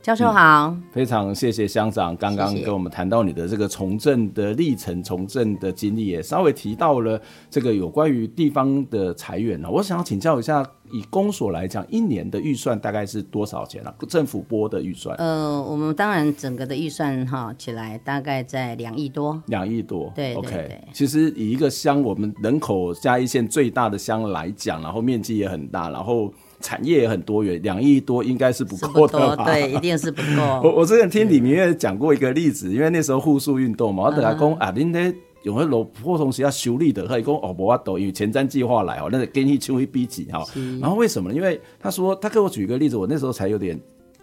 [0.09, 9.69] 教授好、嗯，非常谢谢乡长刚刚跟我们谈到你的这个从政的历程、从政的经历，也稍微提到了这个有关于地方的财源呢。
[9.71, 13.95] 我想要请教一下，以公所来讲，一年的预算大概是多少钱啊？
[14.09, 15.15] 政府拨的预算？
[15.19, 19.39] 呃，我们当然整个的预算哈起来大概在两亿多。
[19.49, 20.81] 两亿多，对，对，对，OK。
[20.95, 26.33] 其实以一个乡，我们人口嘉义县最大的乡来讲，然后面积也很大，然后。
[26.61, 29.45] 产业也很多元，两亿多应该是不够的吧？
[29.45, 30.43] 对， 一定是不够。
[30.63, 40.45] 我我之前听李明月讲过一个例子，因为那时候护树运动嘛，我等下讲啊，恁咧有个老破同时要修理的，他讲哦，无法度，因为前瞻计划来哦，那给你抽一笔钱哈。
[40.81, 41.35] 然后为什么呢？
[41.35, 43.79] 因为他说他给我举一个例子，我那时候才有点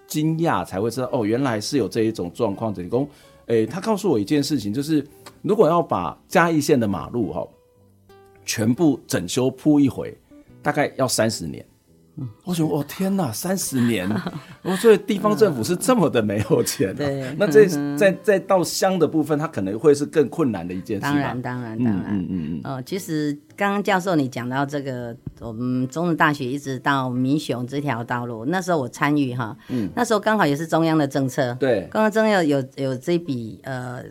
[0.06, 2.74] 惊讶，才会知道哦，原来是有这一种状况。
[2.74, 3.08] 等于讲，
[3.46, 5.06] 诶，他告诉我一件事情，就是
[5.42, 7.48] 如果要把嘉义县的马路哈
[8.46, 10.14] 全部整修铺一回，
[10.62, 11.66] 大概要三十年。
[12.44, 14.10] 我觉得，我、哦、天哪，三十年！
[14.64, 16.94] 我所以地方政府是这么的没有钱、啊。
[16.96, 17.66] 对，那这
[17.98, 21.02] 在在到乡的部分，它可能会是更困难的一件事。
[21.02, 22.06] 当然，当然，当然。
[22.10, 22.62] 嗯嗯嗯。
[22.64, 31.54] 哦，其实刚刚教授你讲到这个，我们中正大学一直到民雄这条道路，那时候我参与哈，嗯，那时候刚好也是中央的政策。
[31.60, 31.88] 对。
[31.92, 34.02] 刚刚中央有有这笔呃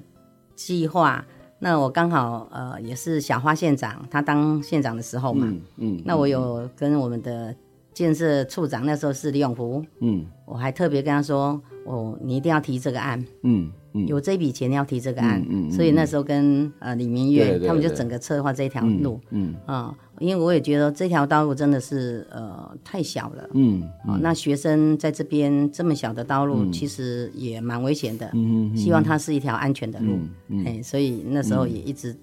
[0.55, 1.25] 计划，
[1.59, 7.55] 那我刚好呃也是小花县长，他当县长的时候嘛，嗯，嗯那我有跟我们的。
[7.95, 32.15] 建设处长那时候是李永福，嗯，我还特别跟他说，哦，你一定要提这个案，嗯嗯，有这笔钱要提这个案，嗯，嗯，所以那时候跟呃李明月他们就整个策划这条路，嗯啊、嗯，因为我也觉得这条道路真的是呃太小了，嗯，啊、嗯，那学生在这边这么小的道路，其实也蛮危险的，嗯，希望它是一条安全的路，嗯，嗯，所以那时候也一直。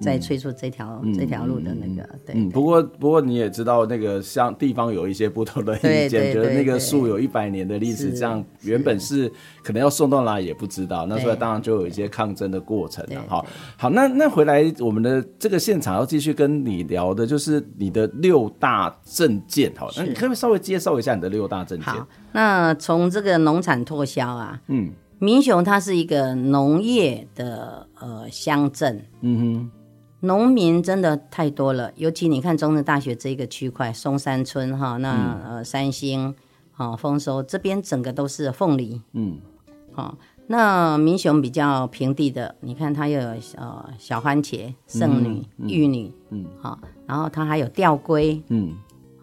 [0.00, 2.50] 在催促这条、嗯、这条路的那个，嗯、对，对，对。
[2.50, 9.30] 不过不过你也知道，那个像地方有一些不同的意见，觉得 那个树有一百年的历史，这样原本是
[9.62, 13.22] 可能要送到哪也不知道，那所以当然就有一些抗争的过程了。
[13.28, 13.44] 好，
[13.76, 19.70] 好，那那回来我们的这个现场要继续跟你聊的，就是你的六大证件。
[19.76, 21.86] 好，那你可不可以稍微介绍一下你的六大证件？
[21.86, 29.70] 好，那从这个农产拓销啊，嗯，民雄它是一个农业的呃乡镇，嗯哼。
[30.20, 36.34] 农民真的太多了，尤其你看中正大学这个区块，松山村哈，那呃三星，
[36.72, 39.38] 好丰收这边整个都是凤梨，嗯，
[39.92, 43.18] 好，那民雄比较平地的，你看它有
[43.56, 48.74] 呃小番茄、圣女、玉女，嗯，好，然后它还有吊龟，嗯，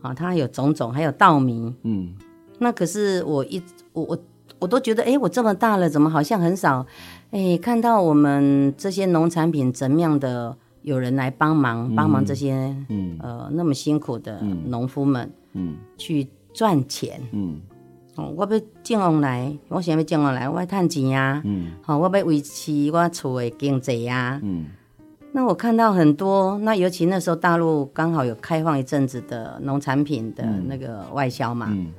[0.02, 2.16] 好，它还有种种，还有稻米，嗯，
[2.58, 3.62] 那可是我一
[3.94, 4.18] 我我
[4.60, 6.84] 我都觉得，哎，我这么大了，怎么好像很少，
[7.30, 10.58] 哎，看到我们这些农产品怎么样的
[10.88, 17.60] 有人来帮忙，帮忙这些，嗯，呃，那么辛苦的农夫们，嗯，去赚钱，嗯，
[18.16, 24.68] 哦，我要种往来，我想要种往来，我要赚钱呀，嗯，好，我要维持我厝的经济呀，嗯。
[25.34, 31.84] 那我看到很多，那尤其那时候大陆刚好有开放一阵子的农产品的那个外销嘛，嗯。
[31.84, 31.94] 嗯、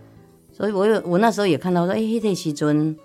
[0.51, 2.97] 所以我有我那时候也看到说，哎、欸，迄个时阵，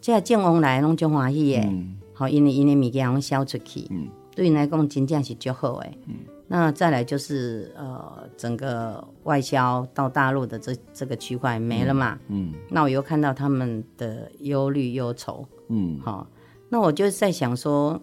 [0.00, 1.72] 这种往来拢就欢喜耶，
[2.12, 4.08] 好、嗯，因为因为物件拢销出去，嗯、
[4.38, 5.98] 对你来讲真正是就好诶。
[6.06, 6.14] 嗯、
[6.46, 16.24] 那再来就是呃，整个外销到大陆的这这个区块没了嘛，嗯，嗯那我又看到他们的忧虑忧愁，嗯，好，
[16.68, 18.00] 那我就在想说。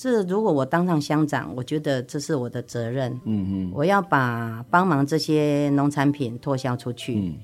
[0.00, 3.10] 这如果我当上乡长，我觉得这是我的责任。
[3.24, 7.18] 嗯嗯，我要把帮忙这些农产品脱销出去。
[7.18, 7.34] 嗯，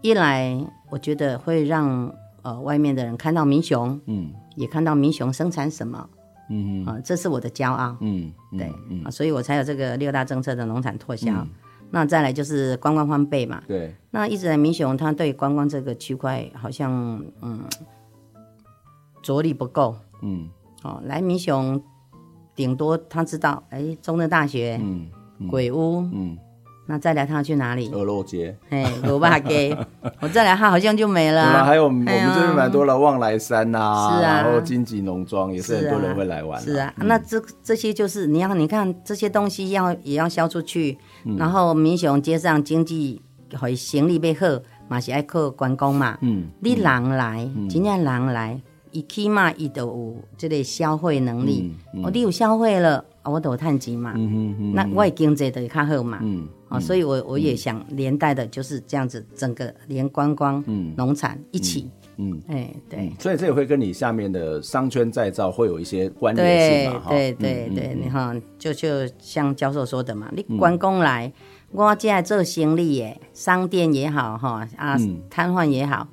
[0.00, 0.56] 一来
[0.90, 6.08] 我觉得会让呃外面的人看到民雄，嗯，也看到民雄生产什么。
[6.50, 7.96] 嗯嗯，啊，这是我的骄傲。
[8.00, 8.66] 嗯，对，
[9.04, 11.46] 啊，所以我才有这个六大政策的农产脱销。
[11.90, 13.62] 那再来就是观光翻倍嘛。
[13.68, 13.94] 对。
[14.10, 16.92] 那一直在民雄，他对观光这个区块好像
[17.40, 17.60] 嗯
[19.22, 19.96] 着力不够。
[20.22, 20.48] 嗯。
[20.82, 21.82] 哦，来民雄。
[22.56, 25.08] 顶多他知道，哎，中正大学，嗯，
[25.40, 26.38] 嗯鬼屋，嗯，
[26.86, 27.90] 那再来他要去哪里？
[27.92, 29.76] 鹅肉街，哎，萝卜街，
[30.20, 31.64] 我再来他好像就没了、啊。
[31.64, 36.62] 还有我们这边蛮多的望来山呐、啊，是啊，然后金吉农庄也是很多人会来玩、啊。
[36.62, 43.22] 是啊，嗯、那这这些就是你要你看这些东西要也要销出去，嗯、然后民雄街上经济
[43.58, 48.60] 会行李被贺，嘛是爱靠观光嘛，嗯，你人来，嗯、真正人来。
[48.96, 71.32] 伊起码伊都有这个消费能力，哦、嗯，嗯、你有消费了，我都有趁钱嘛，嗯嗯嗯、那我的经济就会较好嘛，嗯嗯、所以我我也想连带的就是这样子，整个连观光、嗯、农产一起，嗯，哎、欸，对，所以这也会跟你下面的商圈再造会有一些关联性嘛，对对对对，你看，就就像教授说的嘛，你观光来，嗯、
[71.72, 74.98] 我进来做生意耶，商店也好哈，啊，
[75.30, 76.06] 摊贩也好，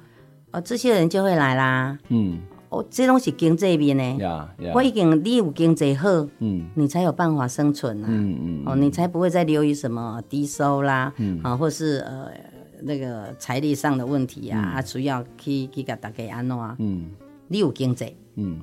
[0.51, 2.39] 哦，这些人就会来啦，嗯。
[2.71, 4.71] 哦，这东西经济面呢，yeah, yeah.
[4.73, 6.09] 我已经你有经济好，
[6.39, 12.27] 嗯，你才有办法生存啊，嗯嗯，哦，你才不会再留于什么低收啦，嗯，啊，或是呃
[12.81, 17.11] 那个财力上的问题啊，啊，需要去去给大家安怎啊，嗯，
[17.49, 18.61] 你有经济，嗯。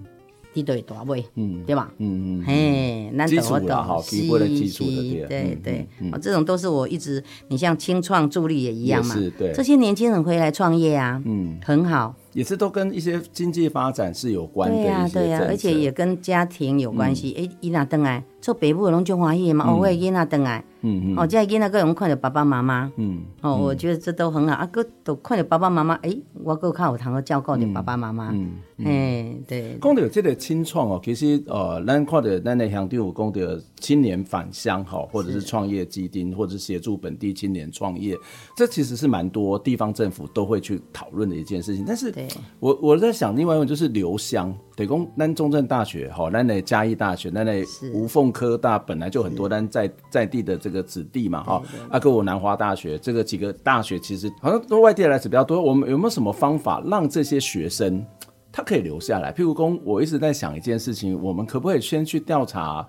[0.55, 1.93] 一对大尾，嗯，对吧？
[1.99, 28.53] 嗯嗯，嘿，难得我懂，基本的基础的，对对，哦，这种都是我一直，你像青创助力也一样嘛，是，对，这些年轻人回来创业啊，嗯，很好，也是都跟一些经济发展是有关的，对呀对呀，而且也跟家庭有关系，哎，伊那登来做北部的拢就欢喜嘛，哦，我伊那登来，嗯嗯，哦，这伊那个人看到爸爸妈妈，嗯，哦，我觉得这都很好，啊，哥都看到爸爸妈妈，哎，我够看有堂个教过你爸爸妈妈，嗯，
[28.85, 30.29] 哎，对，讲到这个。
[30.39, 33.41] 青创哦，其实呃，咱看到咱的乡长有讲到
[33.81, 35.49] 青年返乡哈，或者是。
[35.49, 38.15] 创业基金，或者是协助本地青年创业，
[38.55, 41.85] 这其实是蛮多地方政府都会去讨论的一件事情。
[41.87, 42.13] 但是
[42.61, 47.55] 我，我我在想，另外一种就是留乡，得讲咱中正大学哈，咱的嘉义大学，咱的
[47.93, 55.61] 无缝科大本来就很多，咱在在地的这个子弟嘛哈，啊，跟我南华大学这个几个大学，其实好像都外地来子比较多。
[55.61, 58.05] 我们有没有什么方法让这些学生？
[58.51, 59.33] 他可以留下来。
[59.33, 62.85] 譬如说，我一直在想一件事情，我们可不可以先去调查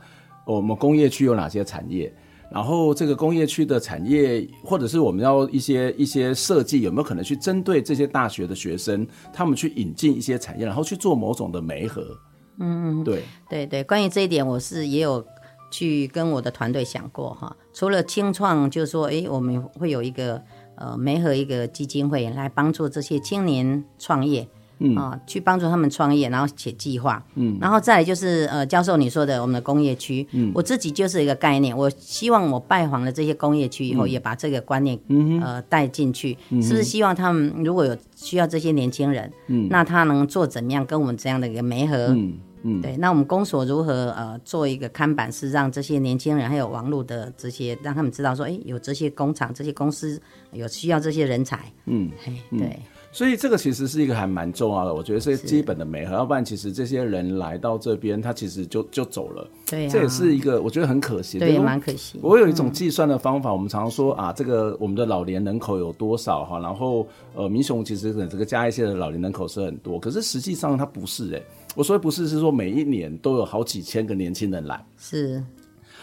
[0.45, 2.11] 我们工业区有哪些产业？
[2.51, 12.17] 然后这个工业区的产业，或者是我们要一些一些设计，有没有可能去针对这些大学的学生，他们去引进一些产业，然后去做某种的媒合？
[12.59, 15.23] 嗯，对对对，关于这一点，我是也有
[15.71, 17.55] 去跟我的团队想过哈。
[17.71, 20.41] 除了青创，就是说，哎，我们会有一个
[20.75, 24.47] 呃媒合一个基金会来帮助这些青年创业。
[24.79, 24.95] 嗯。
[24.95, 50.21] 啊，去帮助他们创业，然后写计划，嗯，然后再来就是呃，教授你说的我们的工业区，嗯，我自己就是一个概念，我希望我拜访了这些工业区以后，也把这个观念，嗯呃带进去，嗯、是不是希望他们如果有需要这些年轻人，嗯，那他能做怎么样跟我们这样的一个媒合，嗯嗯，对，那我们公所如何呃做一个看板，是让这些年轻人还有网络的这些让他们知道说，哎，有这些工厂、这些公司
[50.51, 52.67] 有需要这些人才，嗯，嘿，对。
[52.67, 59.49] 嗯所以这个其实是一个还蛮重要的，我觉得是基本的媒合，是要不然其实这些人来到这边，他其实就就走了。
[59.65, 61.47] 对、啊，这也是一个我觉得很可惜的。
[61.47, 62.19] 对，蛮可惜。
[62.21, 66.59] 我有一种计算的方法，嗯、我们常常说啊，这个我们的老年人口有多少哈？
[66.59, 71.45] 然后呃，民雄其实这个加一些的老年人口是很多，可是实际上它不是哎、欸。
[71.75, 74.85] 我说不是，是说每一年都有好几千个年轻人来。
[74.97, 75.43] 是，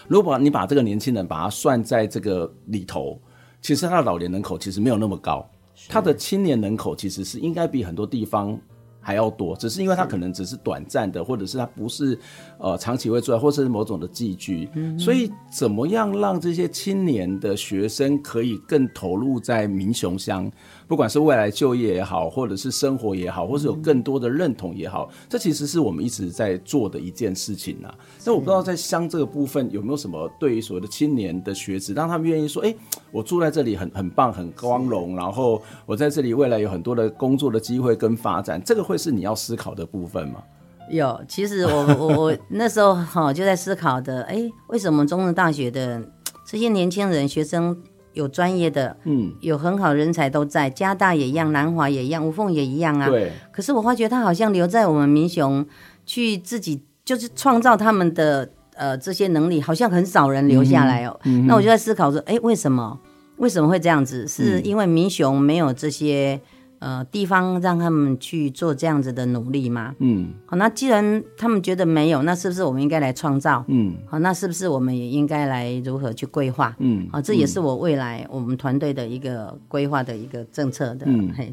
[0.09, 3.17] 如果你把这个年轻人把它算在这个里头。
[3.63, 5.45] 其实他的老年人口其实没有那么高，
[5.89, 8.59] 它的青年人口其实是应该比很多地方
[9.01, 12.19] 还要多，只是因为它可能只是短暂的，或者是它不是
[12.59, 14.69] 呃长期会出来，或者是某种的寄居。
[14.75, 20.51] 嗯，所以怎么样让这些青年的学生可以更投入在民雄乡？
[20.89, 27.93] 不管是未来就业也好，或者是生活也好，或是有更多的认同也好，这其实是我们一直在做的一件事情呐。
[28.25, 32.75] 那我不知道在乡这个部分有没有什么对于所谓的青年的学子，让他们愿意说：“哎，
[33.11, 40.43] 我住在这里很很棒，很光荣，然后我在这里未来有很多的工作的机会跟发展。”这个会是你要思考的部分吗？
[40.89, 46.01] 有，其实我我我那时候哈就在思考的，哎，为什么中正大学的
[46.47, 47.77] 这些年轻人学生？
[48.17, 53.09] 有专业的，嗯，有很好人才都在，加大也一样，南华也一样，吴凤也一样啊。
[53.09, 53.31] 对。
[53.53, 55.65] 可是我发觉他好像留在我们民雄，
[56.05, 61.21] 去自己就是创造他们的呃这些能力，好像很少人留下来哦。
[61.25, 61.47] 嗯。
[61.47, 62.99] 那我就在思考说，哎，为什么？
[63.37, 64.27] 为什么会这样子？
[64.27, 66.41] 是因为民雄没有这些。
[66.79, 69.95] 呃，地方让他们去做这样子的努力吗？
[69.99, 73.65] 嗯，好，那既然他们觉得没有，那是不是我们应该来创造？
[73.69, 76.77] 嗯，好，那是不是我们也应该来如何去规划？
[76.79, 81.07] 嗯，好，这也是我未来我们团队的一个规划的一个政策的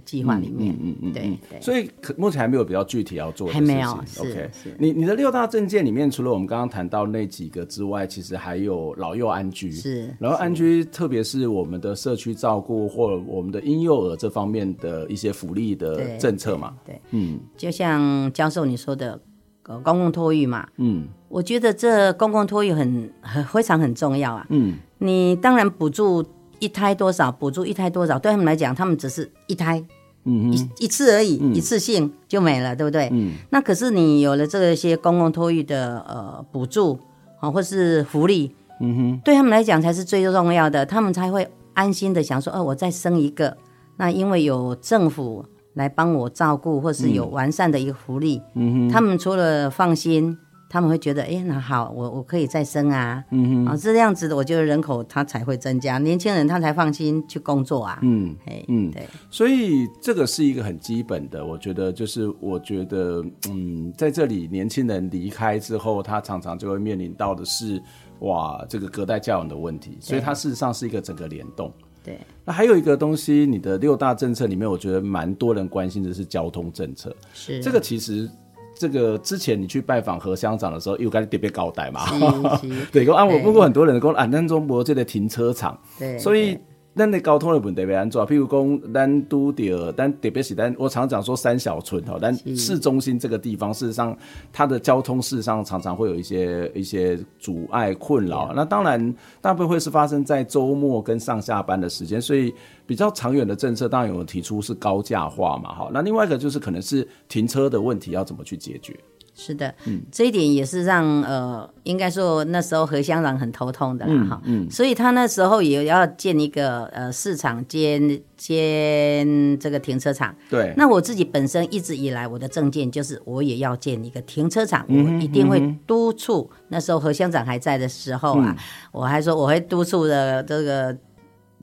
[0.03, 0.76] 计划里面。
[0.82, 1.61] 嗯嗯，对对。
[1.61, 3.91] 所以可目前还没有比较具体要做的，还没有。
[4.19, 9.71] OK，你你的六大证件里面，除了我们刚刚谈到那几个之外，其实还有老幼安居。
[9.71, 15.07] 是，然后安居，特别是我们的社区照顾或我们的婴幼儿这方面的。
[15.14, 19.20] 一些福利的政策嘛，对，对，对，嗯，就像教授你说的，
[19.68, 26.26] 呃，公共托育嘛，嗯，我觉得这公共托育很很非常很重要啊，嗯，你当然补助
[26.57, 29.86] 一胎多少，补助一胎多少，对他们来讲，他们只是一胎，
[30.24, 33.09] 嗯一一次而已，嗯，一次性就没了，对不对？
[33.11, 36.97] 嗯，那可是你有了这些公共托育的呃补助
[37.39, 38.51] 啊，或是福利，
[38.82, 43.55] 嗯哼，对他们来讲才是最重要的，他们才会安心的想说，哦，我再生一个。
[43.97, 50.37] 那因为有政府来帮我照顾，或是有完善的一个福利，嗯，他们除了放心，
[50.69, 67.79] 他们会觉得，哎，那好，我我可以再生啊，嗯哼，啊，这样子的，我觉得人口它才会增加，年轻人他才放心去工作啊，嗯，哎，嗯，对，所以这个是一个很基本的，我觉得就是，我觉得，嗯，在这里年轻人离开之后，他常常就会面临到的是，
[68.21, 71.71] 哇，这个隔代教养的问题，所以它事实上是一个整个联动。
[72.03, 77.15] 对，那还有一个东西，你的六大政策里面，我觉得蛮多人关心的是交通政策。
[77.33, 78.29] 是这个，其实
[78.75, 82.01] 这个之前你去拜访何乡长的时候，又该特别交代嘛。
[82.91, 86.57] 对，我啊，我问过很多人，讲啊，咱中国这个停车场，对，所以。
[86.95, 88.21] 咱的交通的问题要安怎？
[88.21, 94.15] 譬如讲，咱拄到，咱特别是咱，我常讲说三小村哈，但市中心这个地方，事实上
[94.51, 98.53] 它的交通事实上常常会有一些一些阻碍困扰。
[98.55, 102.53] 那当然，大部分会是发生在周末跟上下班的时间，所以
[102.85, 105.89] 比较长远的政策，当然有提出是高价化嘛，哈。
[105.91, 108.95] 那另外一个就是可能是停车的问题要怎么去解决？
[109.36, 120.73] 是的，嗯，这一点也是让呃，应该说那时候何乡长很头痛的啦，哈，嗯，所以他那时候也要建一个呃市场兼兼这个停车场，对。
[120.77, 126.49] 那我自己本身一直以来我的证件就是我也要建一个停车场，我一定会督促。
[126.67, 128.55] 那时候何乡长还在的时候啊，
[128.91, 130.95] 我还说我会督促的这个。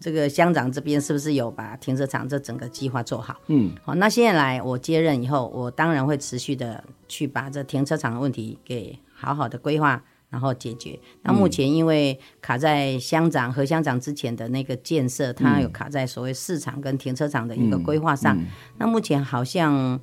[0.00, 3.36] 这个乡长这边是不是有把停车场这整个计划做好？
[3.48, 10.98] 嗯，好，那现在来我接任以后，我当然会持续的去把这停车场的问题给好好的规划，然后解决。
[11.22, 18.36] 那目前因为卡在乡长和乡长之前的那个建设，它有卡在所谓市场跟停车场的一个规划上。
[18.78, 20.00] 那目前好像。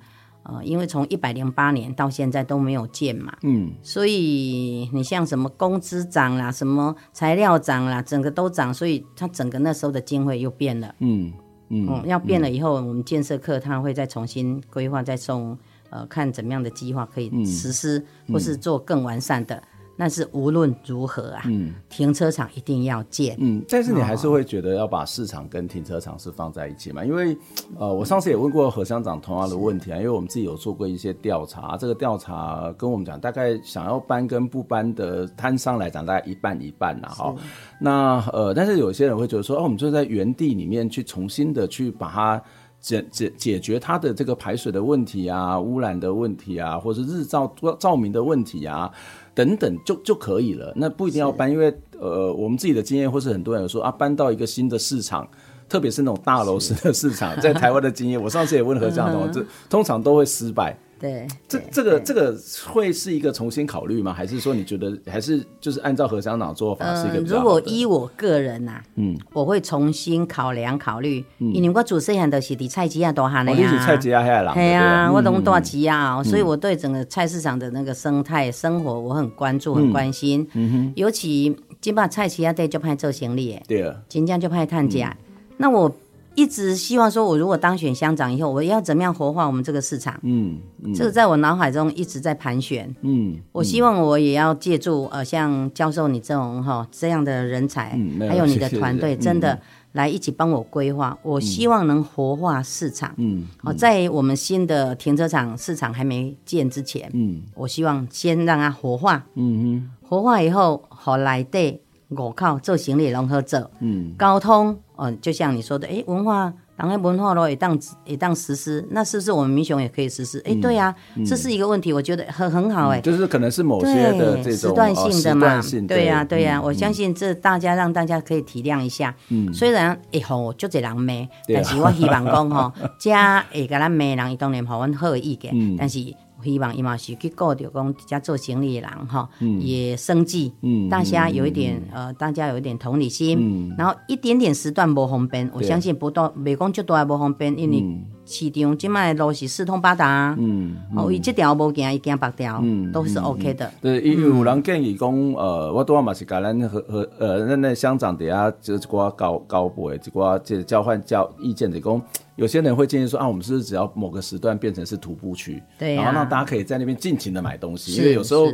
[0.50, 11.34] 呃，因为从一百零八年到现在都没有建嘛，嗯，所以你像什么工资涨啦，什么材料涨啦，整个都涨，所以它整个那时候的经费又变了，嗯
[11.68, 15.58] 嗯，嗯，要变了以后，我们建设课他会再重新规划，再送
[15.89, 19.62] 呃看怎么样的计划可以实施，或是做更完善的。
[20.00, 27.04] 那是无论如何啊，嗯，停车场一定要建，嗯，但是你还是会觉得要把市场跟停车场是放在一起嘛？
[27.04, 27.36] 因为，
[27.80, 37.36] 呃，我上次也问过何乡长同样的问题啊，因为我们自己有做过一些调查，这个调查跟我们讲，大概想要搬跟不搬的摊商来讲，大概一半一半呐，哈。
[37.82, 42.39] 那呃，但是有些人会觉得说，哦，我们就在原地里面去重新的去把它
[42.80, 48.91] 解解解决它的这个排水的问题啊、污染的问题啊，或者是日照照明的问题啊。
[49.38, 55.29] 等等就就可以了，那不一定要搬，因为呃，我们自己的经验或是很多人有说啊，搬到一个新的市场，
[55.69, 60.75] 特别是那种大楼式的市场，在台湾的经验，我上次也问何校长，这通常都会失败。
[61.00, 62.36] 对，这这个这个
[62.68, 64.12] 会是一个重新考虑吗？
[64.14, 67.20] 还是说你觉得还是就是按照何乡长做法是一个？
[67.20, 85.16] 如果依我个人呐，嗯，我会重新考量考虑，因为我自细汉都是在菜市啊大汉的呀，你是菜市啊遐人，系啊，我懂大市啊，所以我对整个菜市场的那个生态生活我很关注、很关心，嗯哼，尤其今把菜市仔对就派做行李，对啊，今将就派探家，
[85.58, 85.95] 那我。
[86.38, 90.19] 一直希望说，我如果当选乡长以后，我要怎么样活化我们这个市场？
[90.21, 92.95] 嗯，嗯，这个在我脑海中一直在盘旋。
[93.01, 99.59] 嗯，我希望我也要借助呃，像教授你这种哈这样的人才，嗯、还有你的团队，真的
[99.93, 101.17] 来一起帮我规划。
[101.23, 103.15] 嗯、我希望能活化市场。
[103.17, 109.25] 嗯，好，在我们新的停车场市场还没建之前，嗯，我希望先让它活化。
[109.33, 111.81] 嗯哼，活化以后，好来对。
[112.09, 120.39] 我靠，做行李融合者，嗯，交通，嗯、呃，就像你说的，哎，文化，当然文化咯，也当也当实施，那是不是我们民雄也可以实施？
[120.45, 136.00] 哎，对呀、啊，嗯、这是一个问题，我觉得很很好，哎、嗯，就是可能是某些的这种时段性的嘛，哦、对呀、啊，对呀、啊，嗯、我相信这大家让大家可以体谅一下，嗯，虽然以后就这人骂，嗯、但是我希望讲吼， 家会给咱骂人，伊当然好阮好意见，嗯、但是。
[136.43, 139.27] 希望伊嘛是去顾着讲家做行李的人哈，
[139.59, 140.53] 也生计，
[140.89, 147.83] 大家有一点呃，大家有一点同理心，然后一点点时段无方便，我相信不到袂讲绝对不方便，因为
[148.28, 152.61] 市场今麦路是四通八达，嗯，哦，伊即条无行，伊行白条，
[152.91, 153.71] 都是 OK 的。
[153.82, 162.01] 对，因为有人建议讲，呃，我多嘛是甲咱和和呃，那那乡长底下就是一寡高高部的，一寡这交换交意见的讲。
[162.36, 168.45] 有些人会建议说啊，我们是不是只要某个时段变成是徒步区，对啊、然后让大家可以在那边尽情的买东西，因为有时候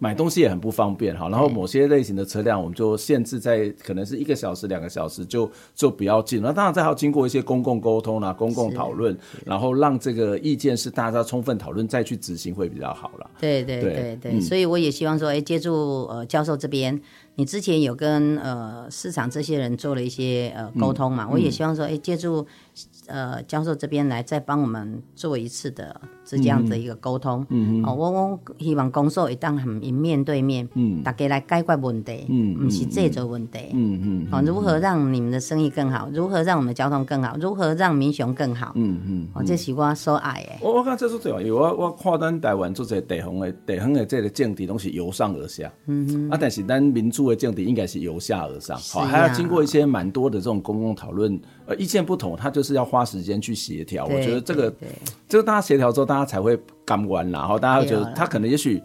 [0.00, 1.28] 买东西也很不方便哈。
[1.28, 6.42] 然后某些类型的车辆，我们就限制在可能是一个小时、两个小时就就不要进。
[6.42, 13.30] 那当然，再要经过一些公共沟通啊、公共讨论，然后让这个意见是大家充分讨论再去执行会比较好了。
[13.38, 17.00] 对对对对，对嗯、所以我也希望说，哎，借助呃教授这边。
[17.36, 21.24] 你之前有跟呃市场这些人做了一些呃沟通嘛？
[21.24, 22.46] 嗯嗯、我也希望说，哎，借助
[23.06, 25.98] 呃教授这边来再帮我们做一次的
[26.36, 27.46] 这样的一个沟通。
[27.48, 27.84] 嗯嗯。
[27.84, 34.28] 哦，我我希望公所一旦很面对面，嗯，大家来解决问题，嗯，不是制造问题，嗯嗯。
[34.30, 36.10] 哦，如何让你们的生意更好？
[36.12, 37.36] 如何让我们的交通更好？
[37.40, 38.72] 如何让民雄更好？
[38.74, 39.28] 嗯嗯。
[39.34, 40.50] 哦，这是我所爱的。
[40.60, 45.72] 我我看这是最重要，我我看咱台湾做这地方的地方的这个政治都是由上而下。
[45.86, 46.30] 嗯嗯。
[46.30, 47.30] 啊，但是咱民主。
[47.40, 54.04] 政敌应该是由下而上，好，还要经过一些蛮多的这种公共讨论，呃，意见不同，他就是要花时间去协调。
[54.04, 54.74] 我觉得这个，
[55.28, 58.82] 这个大家协调之后，大家才会甘完，然后大家会觉得他可能也许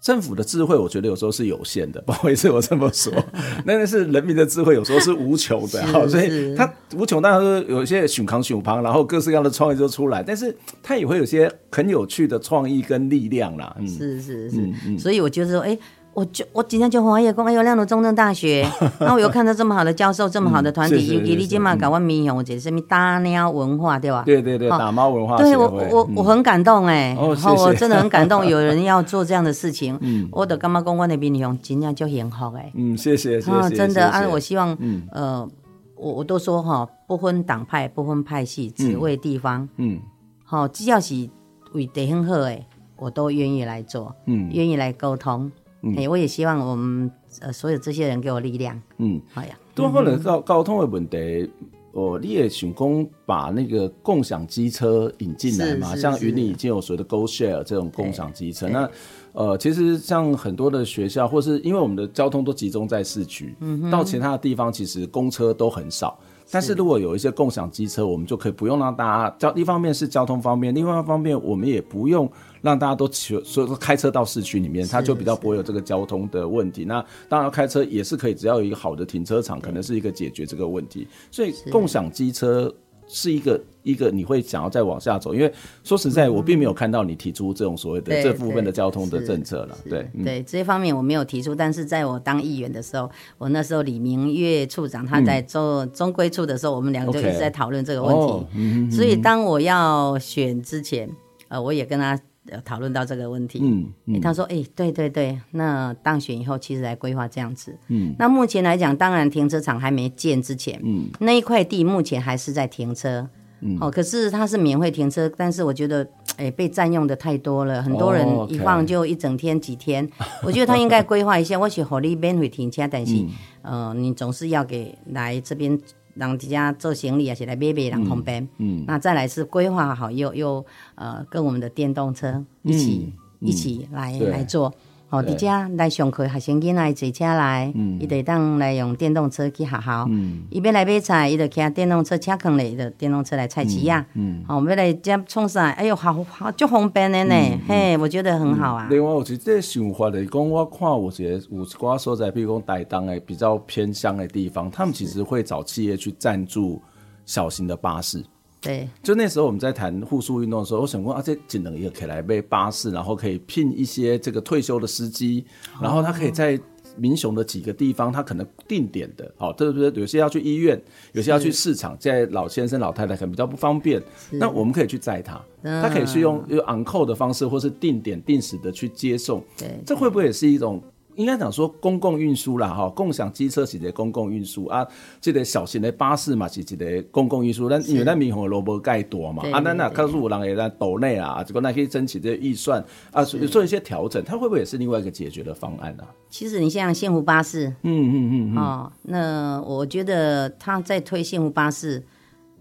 [0.00, 3.12] 政府的智慧，我觉得有时候是有限的， 不好意思，我这么说，
[3.64, 13.74] 那个是人民的智慧，有时候是无穷的，好，所以他无穷，当然说有一些熊扛熊旁，然后各式各样的创意就出来，但是他也会有些很有趣的创意跟力量啦。
[13.78, 15.78] 嗯，是是是，所以我觉得说，哎。
[16.14, 18.64] 我就我今天就黄叶公，哎呦，亮罗中正大学，
[19.00, 24.22] 那我又看到这么好的教授，这么好的团体，尤其你今嘛搞完民雄，我觉得什么大喵文化，对吧？
[24.24, 25.36] 对对对，打猫文化。
[25.36, 29.98] 对我我我很感动哎，然后我真的很感动，有人要做这样的事情。
[30.02, 32.70] 嗯，我的干妈公关的民雄今天就很好哎。
[32.74, 33.70] 嗯，谢谢谢谢。
[33.74, 34.76] 真的啊，我希望，
[35.10, 35.48] 呃，
[35.96, 39.68] 我我都说哈，不分党派，不分派系，只为地方。
[39.78, 39.98] 嗯，
[40.44, 41.28] 好，只要是
[41.72, 42.64] 为地方好哎，
[42.96, 45.50] 我都愿意来做，嗯，愿意来沟通。
[45.96, 47.10] 哎，我也希望我们
[47.40, 48.80] 呃所有这些人给我力量。
[48.98, 49.58] 嗯，好呀。
[49.74, 51.50] 多可能交交通的问题，
[51.92, 55.96] 哦，你也想讲把那个共享机车引进来嘛？
[55.96, 58.88] 像云里已经有所谓的 GoShare 这种共享机车，那
[59.32, 66.16] 呃，其实像很多的学校，或是因为我们的交通都集中在市区，嗯，到其他的地方其实公车都很少。
[66.52, 72.30] 但是如果有一些共享机车，我们就可以不用让大家交，一方面是交通方便，另外一方面我们也不用
[72.64, 76.84] 让大家都骑，所以说开车到市区里面，它就比较不会有这个交通的问题。
[76.84, 81.06] 那当然开车也是可以，只要有一个好的停车场，可能是一个解决这个问题。
[81.30, 82.74] 所以共享机车。
[83.06, 85.52] 是一个一个你会想要再往下走，因为
[85.84, 89.76] 说实在，我并没有看到你提出这种所谓的这部分的交通的政策了。
[89.84, 98.90] 对对，这一方面我没有提出，但是在我当议员的时候，我那时候李明月处长他在做中规处的时候，我们两个就一直在讨论这个问题。
[98.90, 101.06] 所以当我要选之前，
[101.48, 102.18] 呃，我也跟他。
[102.64, 113.26] 讨论到这个问题，嗯，嗯，他说，哎、欸，对对对，那当选以后，其实来规划这样子，嗯，那目前来讲，当然停车场还没建之前，嗯，那一块地目前还是在停车，
[113.60, 116.04] 嗯，哦，可是它是免费停车，但是我觉得，
[116.36, 123.14] 哎、欸，被占用的太多了，很多人一放就一整天几天，哦 okay、我觉得他应该规划一下，我是合理免费停车，但是，
[123.62, 125.80] 嗯、呃，你总是要给来这边。
[126.14, 128.48] 让大家做行李，啊是来买买，人方便。
[128.86, 134.72] 那再来是规划好，又又呃，跟我们的电动车一起、嗯、一起来、嗯、来做。
[135.10, 135.46] 哦，伫遮
[135.76, 140.08] 来上课，学生囡仔坐车来，伊就当来用电动车去学校。
[140.50, 144.04] 伊要来买菜，伊就骑电动车车坑嘞，就电动车来菜市啊。
[144.48, 145.70] 哦，要来遮创啥？
[145.70, 147.34] 哎哟，好好就方便的呢。
[147.68, 148.88] 嘿，我觉得很好啊。
[148.90, 156.82] 另外，有一个想法来讲，我看有些有寡所在，比如讲台东的比较偏乡的地方，他们其实会找企业去赞助
[157.24, 158.24] 小型的巴士。
[158.64, 165.44] 对，就那时候我们在谈护树运动的时候，我想问啊，这只能一个可以来被巴士，然后可以聘一些这个退休的司机，
[165.80, 166.58] 然后他可以在
[166.96, 169.90] 民雄的几个地方，他可能定点的，好，对不对？
[170.00, 170.80] 有些要去医院，
[171.12, 180.82] 有些要去市场，在老先生老太太可能比较不方便，那我们可以去载他，他可以是用用 on call 的方式，或是定点定时的去接送，对，这会不会也是一种？
[181.16, 184.86] 应该讲说公共运输啦，哈，共享机车是一个公共运输啊，
[185.20, 196.04] 这个小型的巴士嘛是一个公共运输，但因为咱民红萝卜盖多嘛，啊，那那告诉我人也在岛内啊，这个那可以争取这个预算啊，做一些调整，它会不会也是另外一个解决的方案呢？
[196.30, 202.02] 其实你像幸福巴士，嗯嗯嗯，哦，那我觉得他在推幸福巴士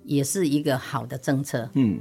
[0.06, 1.99] 也是一个好的政策，嗯，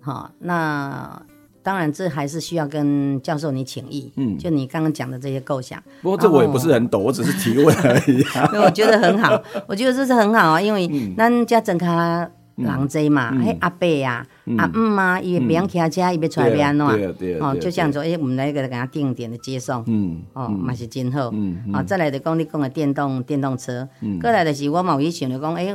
[0.00, 1.22] 好，那。
[1.70, 4.12] 当然，这还是需要跟教授你请益。
[4.16, 5.80] 嗯，就你刚刚讲的这些构想。
[6.02, 8.24] 不过这我也不是很懂，我只是提问而已。
[8.60, 14.26] 我觉得很好，我觉得这是很好啊，因为咱家整卡人济嘛，哎阿伯呀、
[14.58, 16.84] 阿姆啊，伊别人骑车，伊别出来别安怎？
[16.88, 19.84] 对对哦，就像说，哎，我们来个给他定点的接送。
[19.86, 21.30] 嗯，哦，嘛是真好。
[21.32, 23.88] 嗯，好，再来就讲你讲的电动电动车。
[24.00, 25.72] 嗯，过来的是我某一想就讲，哎。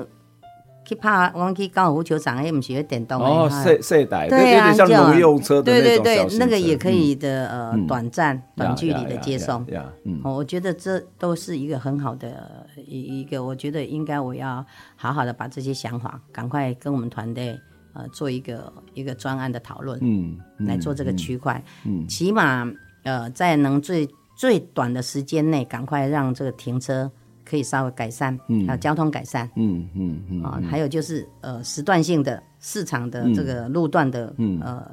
[0.85, 9.65] 去拍，我们去高尔夫球场，哎，不是有电动的哦，赛赛台，对啊，像农用车的那种对对对，那个也可以的，呃，短暂、短距离的接送。
[10.03, 14.63] 嗯，我觉得这都是一个很好的一一个，我觉得应该我要
[14.95, 17.59] 好好的把这些想法赶快跟我们团队
[17.93, 22.71] 呃做一个一个专案的讨论，嗯，来做这个区块，嗯，起码
[23.03, 24.07] 呃在能最
[24.37, 27.11] 最短的时间内赶快让这个停车。
[27.45, 28.37] 可以稍微改善，
[28.67, 34.91] 还有交通改善，嗯嗯嗯，啊，还有就是呃时段性的市场的这个路段的呃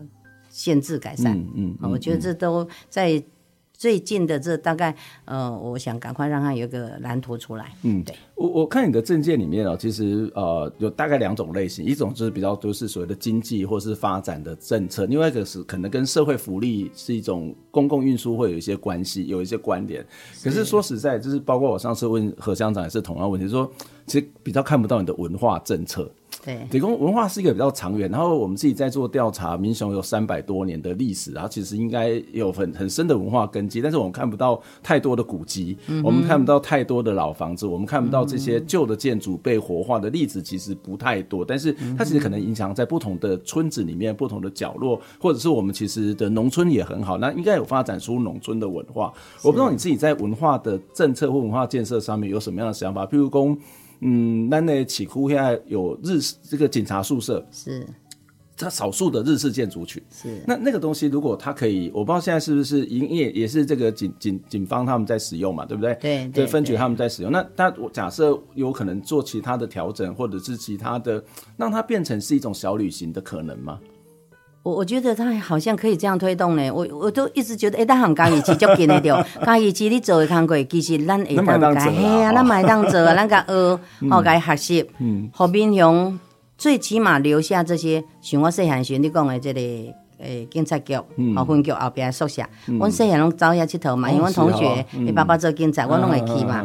[0.51, 3.23] 限制改善，嗯嗯，我觉得这都在。
[3.83, 7.73] 最近的这大概，呃，我想赶快让他有一个蓝图出来。
[7.83, 20.07] 嗯，对我我看你的政见里面哦，其实呃有大概两种类型，一种就是比较都是所谓的经济或是发展的政策，另外一个是可能跟社会福利是一种公共运输会有一些关系，有一些关联。
[20.45, 23.69] 可是说实在，就是包括我上次问何乡长也是同样问题，说
[24.07, 26.09] 其实比较看不到你的文化政策。
[26.45, 41.45] 对，理工文化是一个比较长远，然后我们自己在做调查，民雄有三百多年的历史，然后其实应该有很很深的文化根基，但是我们看不到太多的古迹，嗯、我们看不到太多的老房子，我们看不到这些旧的建筑被活化的例子，其实不太多。
[41.45, 49.13] 但是它其实可能影响在不同的村子里面、不同的角落，或者是我们其实的农村也很好，那应该有发展出农村的文化。
[49.43, 53.57] 我不知道你自己在文化的政策或文化建设上面有什么样的想法，譬如说。
[54.03, 57.87] 嗯，那那起库现在有日式这个警察宿舍，是
[58.57, 60.03] 它少数的日式建筑群。
[60.11, 65.95] 是那那个东西，如果它可以，我不知道现在是不是营业，也是这个警警警方他们在使用嘛，对不对？
[66.01, 67.33] 对对，分局他们在使用。
[67.33, 71.23] 那它我假设有可能做其他的调整，或者是其他的，
[71.57, 73.81] 让它变成是一种小旅行的可能吗？
[74.63, 76.71] 我我觉得他好像可以这样推动呢。
[76.71, 79.11] 我我都一直觉得，哎，咱行嘉义市足近的对，
[79.45, 83.53] 嘉义市你做的工作，其实咱会当改，嘿啊，咱买当做啊， 咱甲学，
[84.11, 86.19] 哦，甲学习，嗯，和民雄
[86.57, 89.61] 最起码留下这些，像我细汉时你讲的这个，
[90.21, 96.65] 诶，警察局，哦，分局后边的宿舍，阮细汉拢走遐佚佗嘛，因为阮同学，伊爸爸做警察，我拢会去嘛。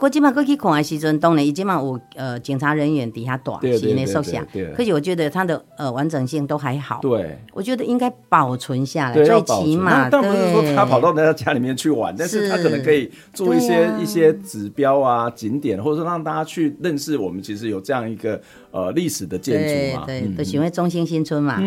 [0.00, 4.38] 我今嘛过去看的时阵，当然伊今嘛有呃警察人员底下住，是那宿舍。
[4.74, 6.98] 可是我觉得它的呃完整性都还好。
[7.02, 10.08] 对，我觉得应该保存下来，最起码。
[10.08, 18.40] 但不是说他跑到人家家里面去玩，但是他可能可以做一些一些指标啊、景点，或者说让大家去认识我们其实有这样一个
[18.70, 20.04] 呃历史的建筑嘛。
[20.06, 21.60] 对，都喜欢中心新村嘛。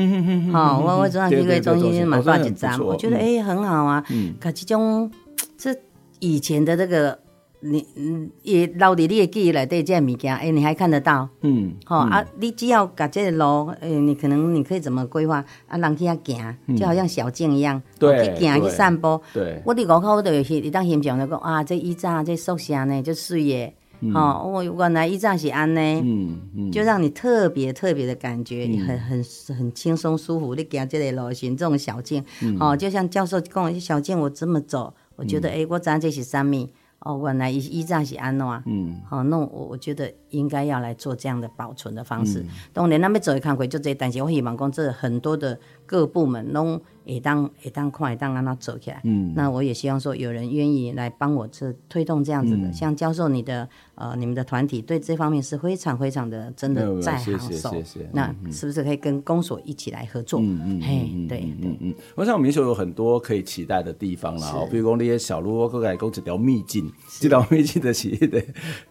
[0.51, 4.03] 好，我我昨天去过中心新村嘛，挂几张，我觉得哎很好啊。
[4.09, 5.11] 嗯，可这种
[5.57, 5.75] 这
[6.19, 7.19] 以前的这个。
[7.65, 15.77] 你嗯也留伫你的记忆内底这些物件，哎，你还看得到，嗯，好啊，你只要把这个路，哎，你可能你可以怎么规划啊？
[15.77, 19.19] 人去遐行，就好像小径一样，对，去行去散步。
[19.33, 23.73] 对，我伫外口我都有去，你当欣赏就讲啊，这以前这宿舍呢，就水耶，
[24.13, 29.23] 哦，我原来以前是安呢，嗯嗯，就让你特别特别的感觉，你很很
[29.57, 30.53] 很轻松舒服。
[30.53, 32.23] 你行这个路寻这种小径，
[32.59, 36.67] 哦，就像教授跟我说小径，我这么走，我觉得哎，我知道这是啥物。
[37.05, 38.45] 哦，原来一一这样是安怎？
[38.65, 42.39] 嗯，好、哦，那我我觉得应该要来做这样的保存的方式。
[42.39, 46.81] 嗯、当然，那边走一看过就这些，担心我希望讲这很多的各部门拢。
[47.05, 48.99] 也当也当快也当让它走起来。
[49.03, 57.47] 嗯，那我也希望说有人愿意来帮我这推动这样子的，嗯、像教授你的呃你们的团体对这方面是非常非常的真的在行手。
[57.49, 58.09] 谢谢，谢谢。
[58.11, 60.39] 那是不是可以跟公所一起来合作？
[60.41, 61.95] 嗯嗯，嘿，对对嗯嗯。
[62.15, 68.43] 我想民雄有很多可以期待的地方啦，比如讲那些小路，我过来讲一条秘境，这条秘境的企业的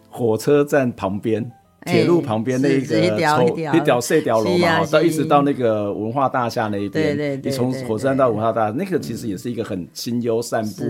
[0.09, 1.51] 火车站旁边。
[1.85, 2.95] 铁路旁边那一个
[3.37, 10.83] 抽一条四条楼嘛，到一直到那个文化大厦那一边，对对，你从火车站到文化大厦，那个其实也是一个很清幽散步，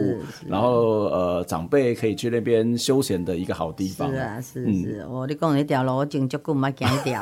[0.47, 4.09] 然后呃长辈可以去那边休闲的一个好地方。
[4.09, 7.21] 是啊，是是，我你讲那条路，我真足够唔捌行一条，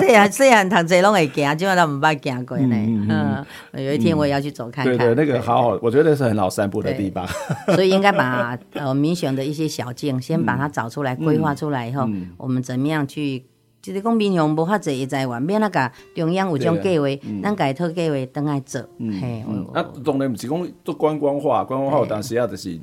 [0.00, 2.74] 虽然虽然读册拢会行，基本上唔捌行过呢。
[2.74, 4.98] 嗯，有一天我也要去走看看。
[4.98, 7.24] 对对，那个好好，我觉得是很好散步的地方。
[7.76, 12.63] 所以应该把呃民雄的一些小径先把它找出来，规划出来以后，我们。
[12.64, 13.44] 怎么样去？
[13.82, 17.06] 就是讲民雄无法做一在外免那个中央有种计划，
[17.42, 18.80] 咱改套计划等来做。
[18.98, 19.44] 嘿，
[19.74, 22.80] 那当然不是讲做观光化，观光化我当时要的是，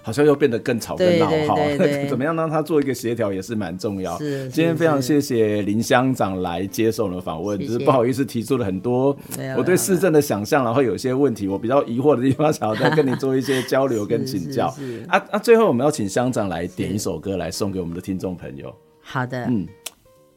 [0.00, 1.56] 好像又变得更吵更闹哈。
[2.08, 4.16] 怎么样让他做一个协调也是蛮重要。
[4.16, 9.16] 是，今天非常谢谢林乡长来接受我们访问，只是不好意思提出了很多
[9.56, 14.72] 我对市政的想象，然后有些问题我比较疑惑的地方，想要再跟你做一些交流跟 请教。
[15.08, 18.72] 啊啊，最后我们要请乡长来点一首歌来送给我们的听众朋友。
[19.04, 19.68] 好的，嗯，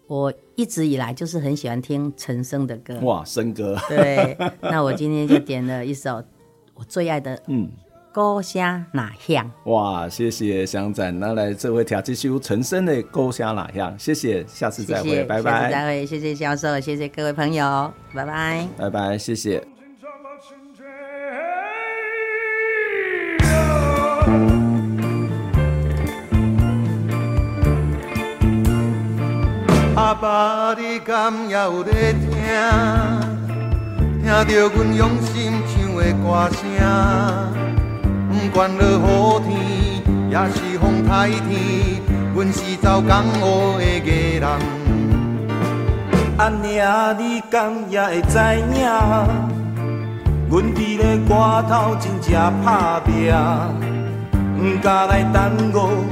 [0.07, 6.21] 我一直以来就是很喜欢听陈升的歌，哇，升歌，对，那我今天就点了一首
[6.75, 7.71] 我最爱的，嗯，
[8.13, 19.63] 故乡哪乡，哇，谢谢乡长，那来这位调这首陈升的故乡哪乡，谢谢，下次再会，谢谢拜拜，下次再会，谢谢教授，谢谢各位朋友，拜拜，拜拜，谢谢。
[30.07, 32.31] 阿爸，你敢也有在听？
[34.23, 36.63] 听着阮用心唱的歌声，
[38.31, 39.43] 不管落雨
[40.05, 41.99] 天，也是风台天，
[42.33, 44.47] 阮是走江湖的艺人。
[46.37, 48.37] 阿娘，你敢也会知
[48.79, 48.87] 影？
[50.49, 52.31] 阮伫咧歌头真正
[52.63, 53.33] 打拼，
[54.57, 56.05] 不敢来耽误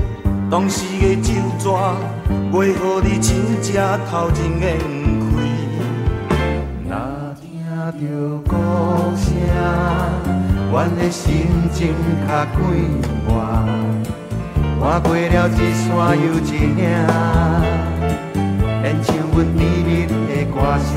[0.50, 1.96] 当时的酒桌。
[2.52, 3.74] 为何你真正
[4.10, 4.78] 头前免
[5.32, 5.34] 开？
[6.88, 6.92] 若
[7.42, 7.92] 听到
[8.50, 8.54] 歌
[9.18, 9.26] 声，
[10.72, 11.94] 阮的心情
[12.28, 12.58] 较快
[13.28, 13.28] 活。
[14.80, 15.86] 看过了一山
[16.16, 16.80] 又一岭，
[18.82, 20.10] 连唱阮甜蜜的
[20.54, 20.94] 歌声。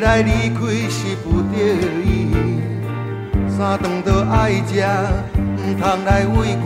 [0.00, 1.54] 来离开是不得
[2.04, 2.06] 已。
[3.48, 4.84] 三顿都爱食，
[5.34, 6.64] 毋通来畏寒。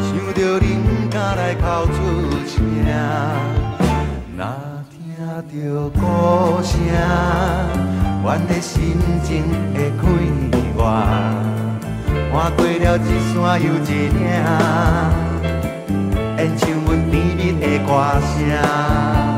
[0.00, 1.96] 想着你毋敢来哭出
[2.46, 2.56] 声。
[4.36, 4.40] 若
[4.90, 4.94] 听
[5.50, 6.74] 着歌声，
[8.22, 8.74] 阮的心
[9.24, 9.26] 情
[9.74, 10.02] 会快
[10.76, 10.78] 活。
[12.32, 13.00] 看过了一
[13.32, 14.16] 山又一岭，
[16.38, 17.88] 演唱阮甜蜜的歌
[18.20, 19.35] 声。